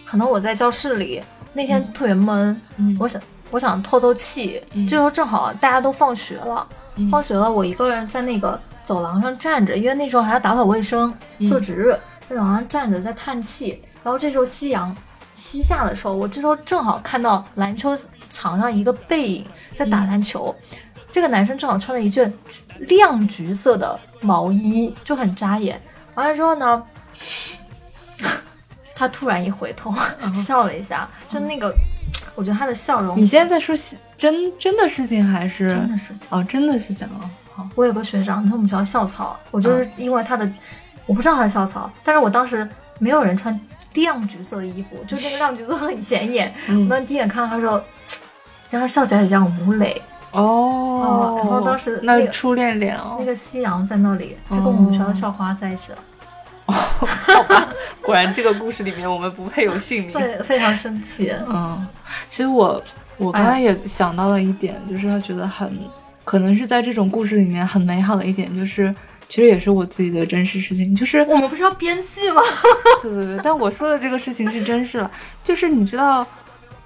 [0.05, 1.23] 可能我在教室里
[1.53, 2.61] 那天特别闷，
[2.99, 3.19] 我想
[3.49, 6.67] 我想透透气，这时候正好大家都放学了，
[7.09, 8.59] 放学了我一个人在那个。
[8.85, 11.13] 走廊上站着，因为那时候还要打扫卫生、
[11.49, 11.91] 做值日，
[12.29, 13.81] 在走廊上站着在叹气。
[14.03, 14.95] 然后这时候夕阳
[15.33, 17.97] 西下的时候，我这时候正好看到篮球
[18.29, 20.53] 场上一个背影在打篮球。
[21.09, 22.33] 这个男生正好穿了一件
[22.79, 25.79] 亮橘色的毛衣，就很扎眼。
[26.15, 26.83] 完了之后呢，
[28.95, 29.93] 他突然一回头
[30.33, 31.73] 笑了一下，就那个，
[32.35, 33.17] 我觉得他的笑容。
[33.17, 33.75] 你现在在说
[34.17, 36.27] 真真的事情还是真的事情？
[36.31, 37.29] 哦，真的事情啊。
[37.75, 40.47] 我有个学长，他我们学校校草，我就是因为他的，
[41.05, 42.67] 我不知道他是校草，但是我当时
[42.99, 43.59] 没有人穿
[43.93, 46.53] 亮橘色的衣服，就那个亮橘色很显眼。
[46.67, 47.83] 我当第一眼看到他说，
[48.69, 50.01] 然后笑起来也这样吴磊
[50.31, 55.97] 哦，然后当时那个初恋脸哦，那个夕阳在那里，他跟我们学校的校花在一起了。
[56.65, 57.67] 哦，好吧，
[58.01, 61.31] 果然这个故事里面我们不配有姓名，对，非常生气。
[61.47, 61.85] 嗯，
[62.29, 62.81] 其实我
[63.17, 65.77] 我刚才也想到了一点，就是他觉得很。
[66.33, 68.91] 可能是在这种故事里面很美好的一点，就是
[69.27, 72.41] 其实也是我自己的真实事情，就是我们不是要编辑吗？
[73.03, 75.11] 对对对，但我说的这个事情是真事了，
[75.43, 76.25] 就是你知道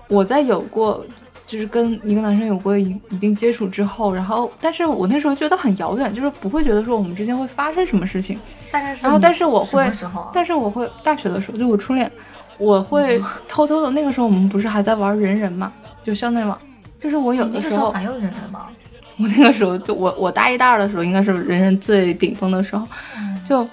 [0.10, 1.08] 我在有过
[1.46, 8.38] 就是跟一个男生有过一一定接触之后，然后但是我那时候觉得很遥远，就是不会觉得说我们之间会发生什么事情。
[8.70, 12.12] 大概是然后但是我会时候啊但是我会大学的时候，就我初恋，
[12.58, 13.18] 我会
[13.48, 15.72] 偷偷的那个时候我们不是还在玩人人嘛，
[16.04, 16.60] 就校内网，
[17.00, 18.68] 就是我有的时候时候还有人人吗？
[19.20, 22.88] 我那个时候就我我大一大二的时候应该是人人最顶峰的时候，
[23.18, 23.68] 嗯就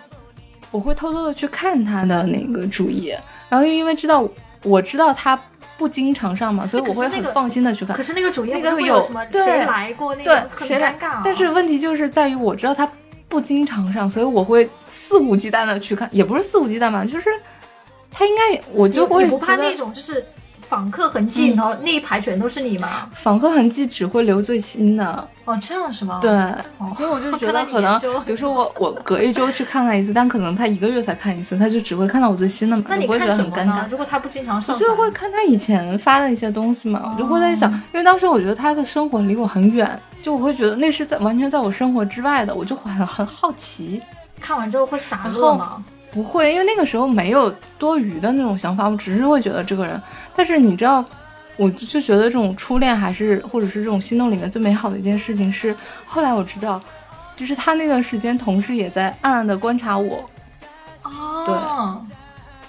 [0.71, 4.27] 我会偷偷的去看他的那个主页，然后又因为知道
[4.63, 5.39] 我知道他
[5.77, 8.03] 不经常上嘛，所以我会很放心的去看可。
[8.03, 11.23] 是那个主页那个有不是会有什么对谁来过那个，很尴尬啊。
[11.25, 12.91] 但是问题就是在于我知道他
[13.29, 17.29] 不经常上，所以我会肆无忌惮的去看，也不是肆无忌惮吧，就是
[18.11, 20.25] 他应该我就会不怕那种就是
[20.75, 23.09] 访客痕迹，然后那一排全都是你吗？
[23.13, 26.19] 访客痕迹只会留最新的，哦，这样是吗？
[26.21, 26.33] 对，
[26.79, 33.89] 哦，所以我就觉得可能，比如说我我隔一周去看他一次，但可能他一个月才看一次，他就只会看到我最新的嘛，那你会觉得很尴尬？。
[33.89, 39.89] 如果他不经常我上，就会看他以前发的一些东西嘛，我就会在想，哦因为当时我觉得他的生活离我很远，
[40.25, 44.03] 就我会觉得那是在完全在我生活之外的，我就很很好奇。
[44.41, 45.83] 看完之后会傻乐吗？
[46.15, 50.01] 不会，因为那个时候没有多余的那种想法，我只是会觉得这个人。
[50.37, 51.05] 但是你知道，
[51.57, 56.81] 我就就觉得这种初恋还是或者是这种心动里面最美好的一件事情是，后来我知道，
[57.35, 60.25] 就是他那段时间同时也在暗暗的观察我，
[61.03, 61.55] 哦，对，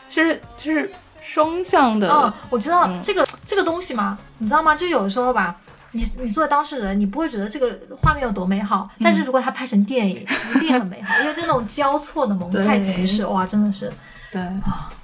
[0.07, 0.91] 其实就是
[1.21, 2.09] 双向的。
[2.11, 4.75] 哦，我知道嗯这个这个东西嘛，你知道吗？
[4.75, 5.55] 就有时候吧。
[5.95, 10.25] 你你作为当事人，你不会觉得这个画面有多美好，但是如果它拍成电影，
[10.55, 13.91] 一定很美好，因为就那种交错的蒙太奇式，哇，真的是
[14.31, 14.41] 对，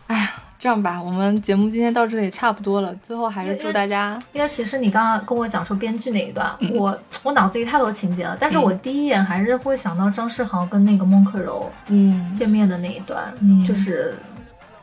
[0.08, 12.30] 哎呀，这样吧，我们节目今天到这里差不多了，最后还是祝大家，因为其实你刚刚跟我讲说编剧那一段，嗯我我脑子里太多情节了，但是我第一眼还是会想到张世豪跟那个孟克柔嗯。
[12.34, 13.64] 见面的那一段，嗯。
[13.64, 14.14] 就是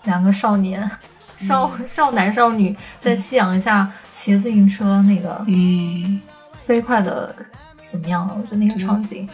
[0.04, 0.90] 两个少年。
[1.38, 6.20] 少少男少女在夕阳下骑自行车，那个嗯，
[6.64, 7.34] 飞快的
[7.84, 8.36] 怎么样了？
[8.36, 9.26] 我觉得那个场景，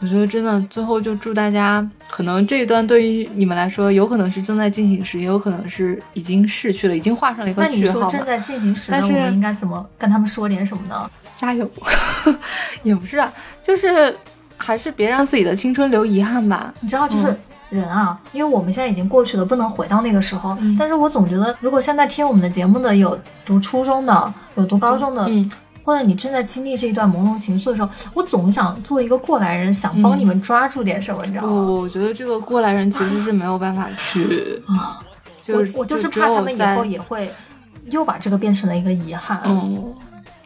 [0.00, 8.10] 我觉得真的最后就祝大家，可能这一段对于你们来说，有可能是正在进行时，也有可能是已经逝去了，已经画上了一个那你句号那你。
[8.10, 11.08] 说正在进行时的，但是我们应该怎么跟他们说点什么呢？
[11.36, 11.70] 加油，
[12.82, 13.32] 也不是啊，
[13.62, 14.14] 就是
[14.56, 16.74] 还是别让自己的青春留遗憾吧。
[16.80, 17.34] 你知道，就是
[17.70, 20.56] 人啊，因为我们现在已经过去了，不能回到那个时候。
[20.60, 25.50] 嗯但是我总觉得，如果现在听我们的节目的有读初中的，有读高中的，嗯，
[25.84, 31.52] 或者你正在经历这一段朦胧情愫的时候，我总想做一个过来人，想帮你们抓住点什么，你知道吗？
[31.52, 34.62] 我我觉得这个过来人其实是没有办法去，
[35.40, 37.32] 就是我我就是怕他们以后也会
[37.86, 39.40] 又把这个变成了一个遗憾。
[39.44, 39.92] 嗯，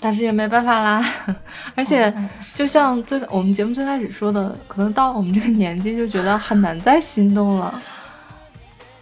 [0.04, 1.02] 但是也没办法啦。
[1.74, 7.80] 而且嗯就像最我们节目最开始说的，可能到我们这个年纪就觉得很难再心动了，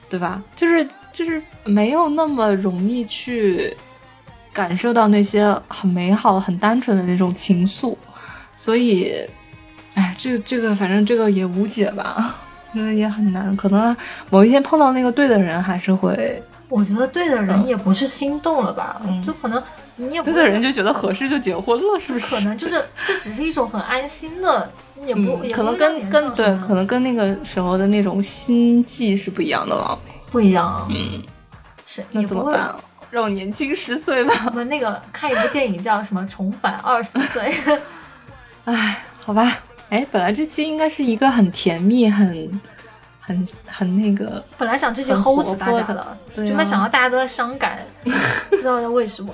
[0.09, 0.41] 对吧？
[0.55, 3.77] 就是就是没有那么容易去
[4.53, 7.97] 感受到那些很美好、很单纯的那种情愫，
[8.55, 9.13] 所以，
[9.95, 12.37] 哎，这这个反正这个也无解吧。
[12.75, 13.95] 因为也很难，可能
[14.31, 19.63] 某一天碰到那个对的人，还是会我觉得对的人也不是心动了吧，嗯就可能
[19.97, 22.35] 你也不对的人就觉得合适就结婚了，是不是？
[22.37, 24.71] 可能就是这只是一种很安心的，
[25.05, 29.99] 也不、可能跟跟对，可能跟那个时候的那种心悸是不一样的了。
[30.31, 30.89] 不一样。
[30.91, 31.23] 嗯，
[31.87, 32.75] 是那怎么办？
[33.11, 34.33] 让我年轻十岁吧。
[34.47, 37.43] 我们那个看一部电影叫什么《重返二十岁》，
[38.65, 39.59] 唉，好吧。
[39.91, 42.61] 哎，本来这期应该是一个很甜蜜、很、
[43.21, 47.87] 很、很那个，本来想这期齁死大家的，对啊就没想到大家都在伤感，
[48.49, 49.31] 不知道为什么。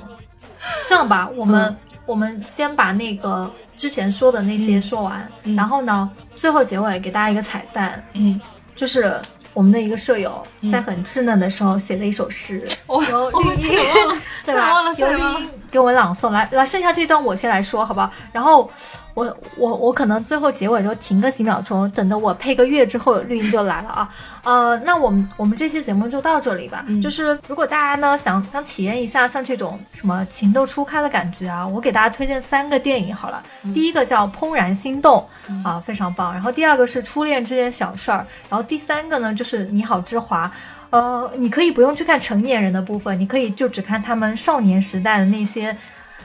[0.86, 1.76] 这样吧，我们、嗯。
[2.06, 5.54] 我们先把那个之前说的那些说完，嗯。
[5.54, 8.40] 然后呢，最后结尾给大家一个彩蛋，嗯，
[8.74, 9.14] 就是
[9.52, 10.70] 我们的一个舍友嗯。
[10.70, 14.94] 在很稚嫩的时候写的一首诗，我由我绿茵忘了， 对吧忘了？
[14.94, 18.10] 由绿茵给我朗诵，来来，剩下这一段我先来说，好不好？
[18.32, 18.70] 然后
[19.14, 24.08] 我我我可能最后结尾的时候停个几秒钟，等着我配个乐之后，绿茵就来了啊。
[24.44, 26.84] 呃，那我们我们这期节目就到这里吧。
[26.86, 33.42] 嗯就是如果大家呢想想体验一下像这种什么情窦初开的感觉啊，我给大家推荐三个电影好了。
[33.74, 35.26] 第一个叫《怦然心动》
[35.66, 36.32] 啊，非常棒。
[36.32, 40.46] 然后第二个是《初恋这件小事儿》，然后第三个呢就是《你好，之华》。
[40.90, 45.76] 呃，你可以不用去看成年人的部分，你可以就只看他们少年时代的那些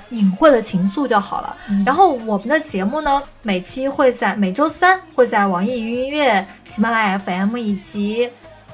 [0.10, 1.56] 隐晦的情愫就好了。
[1.86, 8.30] 然后我们的节目呢，每期会在每周三会在网易云音乐、喜马拉雅 FM 以及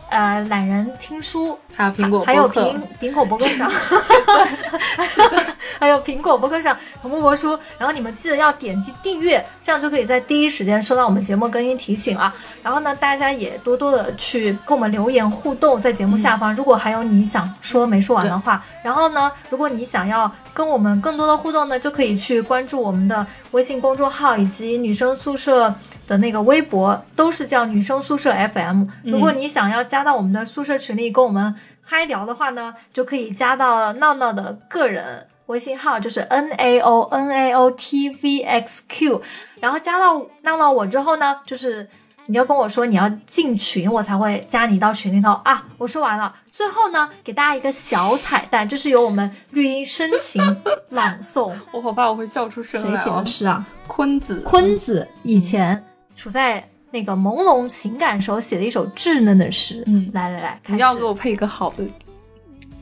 [0.09, 3.69] 呃懒人听书，还有苹果还有苹苹果博客上，
[5.79, 7.57] 还有苹果博客上同步播出。
[7.77, 12.33] 然后你们记得要点击订阅，这样就可以在第一时间收到我们节目更新提醒啊。
[12.61, 25.73] 然后呢，大家也多多的去跟我们留言互动，在节目下方，如果还有你想说没说完的话，然后呢，如果你想要跟我们更多的互动呢，就可以去关注我们的微信公众号以及女生宿舍
[26.05, 28.83] 的那个微博，都是叫女生宿舍 FM。
[29.03, 31.55] 如果你想要加到我们的宿舍群里跟我们
[31.91, 39.19] 嗨聊的话呢，就可以加到闹闹的个人微信号，就是 N A O N A O T V X Q。
[39.59, 41.89] 然后加到闹闹我之后呢，就是
[42.27, 45.65] 你要跟我说你要进群，我才会加你到群里头啊。
[45.79, 51.55] 我说完了，最后呢，给大家一个小彩蛋，就是由我们绿茵深情朗诵。
[51.73, 53.03] 我好怕我会笑出声来、哦。
[53.03, 53.65] 谁写的诗啊？
[53.87, 55.83] 坤子，坤子以前
[56.15, 59.83] 处在那个朦胧情感时候写的一首稚嫩的诗。
[59.85, 61.83] 嗯来来来，你要给我配一个好的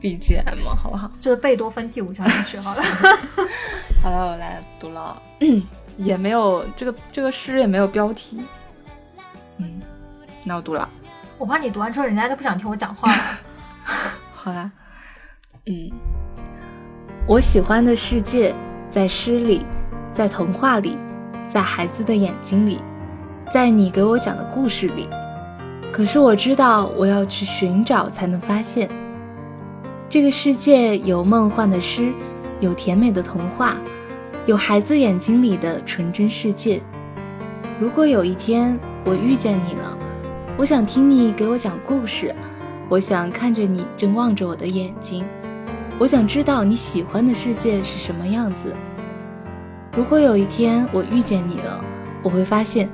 [0.02, 0.66] BGM？
[0.76, 1.12] 好不好？
[1.20, 2.82] 就是贝多芬第五交响曲好了。
[4.04, 5.22] 好了，我来读了，
[5.98, 8.42] 也没有这个这个诗也没有标题。
[9.58, 9.82] 嗯，
[10.44, 10.88] 那我读了。
[11.38, 13.22] 我怕你读完之后，人家都不想听我讲话了。
[14.34, 14.72] 好啦，
[15.66, 15.92] 嗯，
[17.28, 18.56] 我喜欢的世界
[18.90, 19.66] 在诗里，
[20.14, 20.98] 在童话里，
[21.48, 22.80] 在孩子的眼睛里，
[23.50, 25.08] 在你给我讲的故事里。
[25.92, 28.90] 可是我知道，我要去寻找才能发现。
[30.10, 32.12] 这个世界有梦幻的诗，
[32.60, 33.78] 有甜美的童话，
[34.46, 36.82] 有孩子眼睛里的纯真世界。
[37.80, 39.98] 如果有一天我遇见你了，
[40.58, 42.34] 我想听你给我讲故事。
[42.90, 45.26] 我想看着你正望着我的眼睛，
[46.00, 48.74] 我想知道你喜欢的世界是什么样子。
[49.94, 51.84] 如果有一天我遇见你了，
[52.24, 52.90] 我会发现，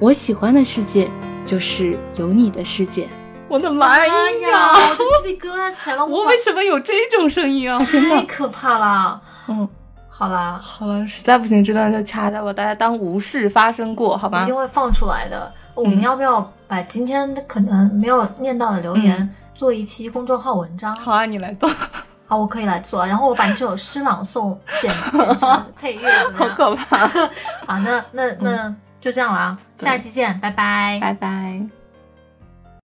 [0.00, 1.10] 我喜欢的世界
[1.46, 3.08] 就是有你的世界。
[3.48, 4.16] 我的妈哎呀！
[4.50, 4.88] 呀，我
[5.22, 6.04] 的鸡皮疙瘩起来了！
[6.06, 7.78] 我为什么有这种声音啊？
[7.84, 9.20] 太可怕了。
[9.48, 9.68] 嗯，
[10.08, 14.56] 好啦，好了，实在不行，这段就掐掉吧，大家当无事发生过，好吧一定？
[14.56, 15.52] 会放出来的。
[15.74, 20.94] 我们要不要把今天可能没有念到的留言做一期公众号文章？
[20.96, 21.70] 好啊，你来做，
[22.26, 23.06] 好，我可以来做。
[23.06, 26.54] 然后我把你这首诗朗诵剪剪成配乐，怎么好样？
[26.56, 27.06] 可怕！
[27.66, 28.74] 好，那那那
[29.04, 30.98] 就这样了啊，下期见，拜拜。
[30.98, 31.83] 拜拜。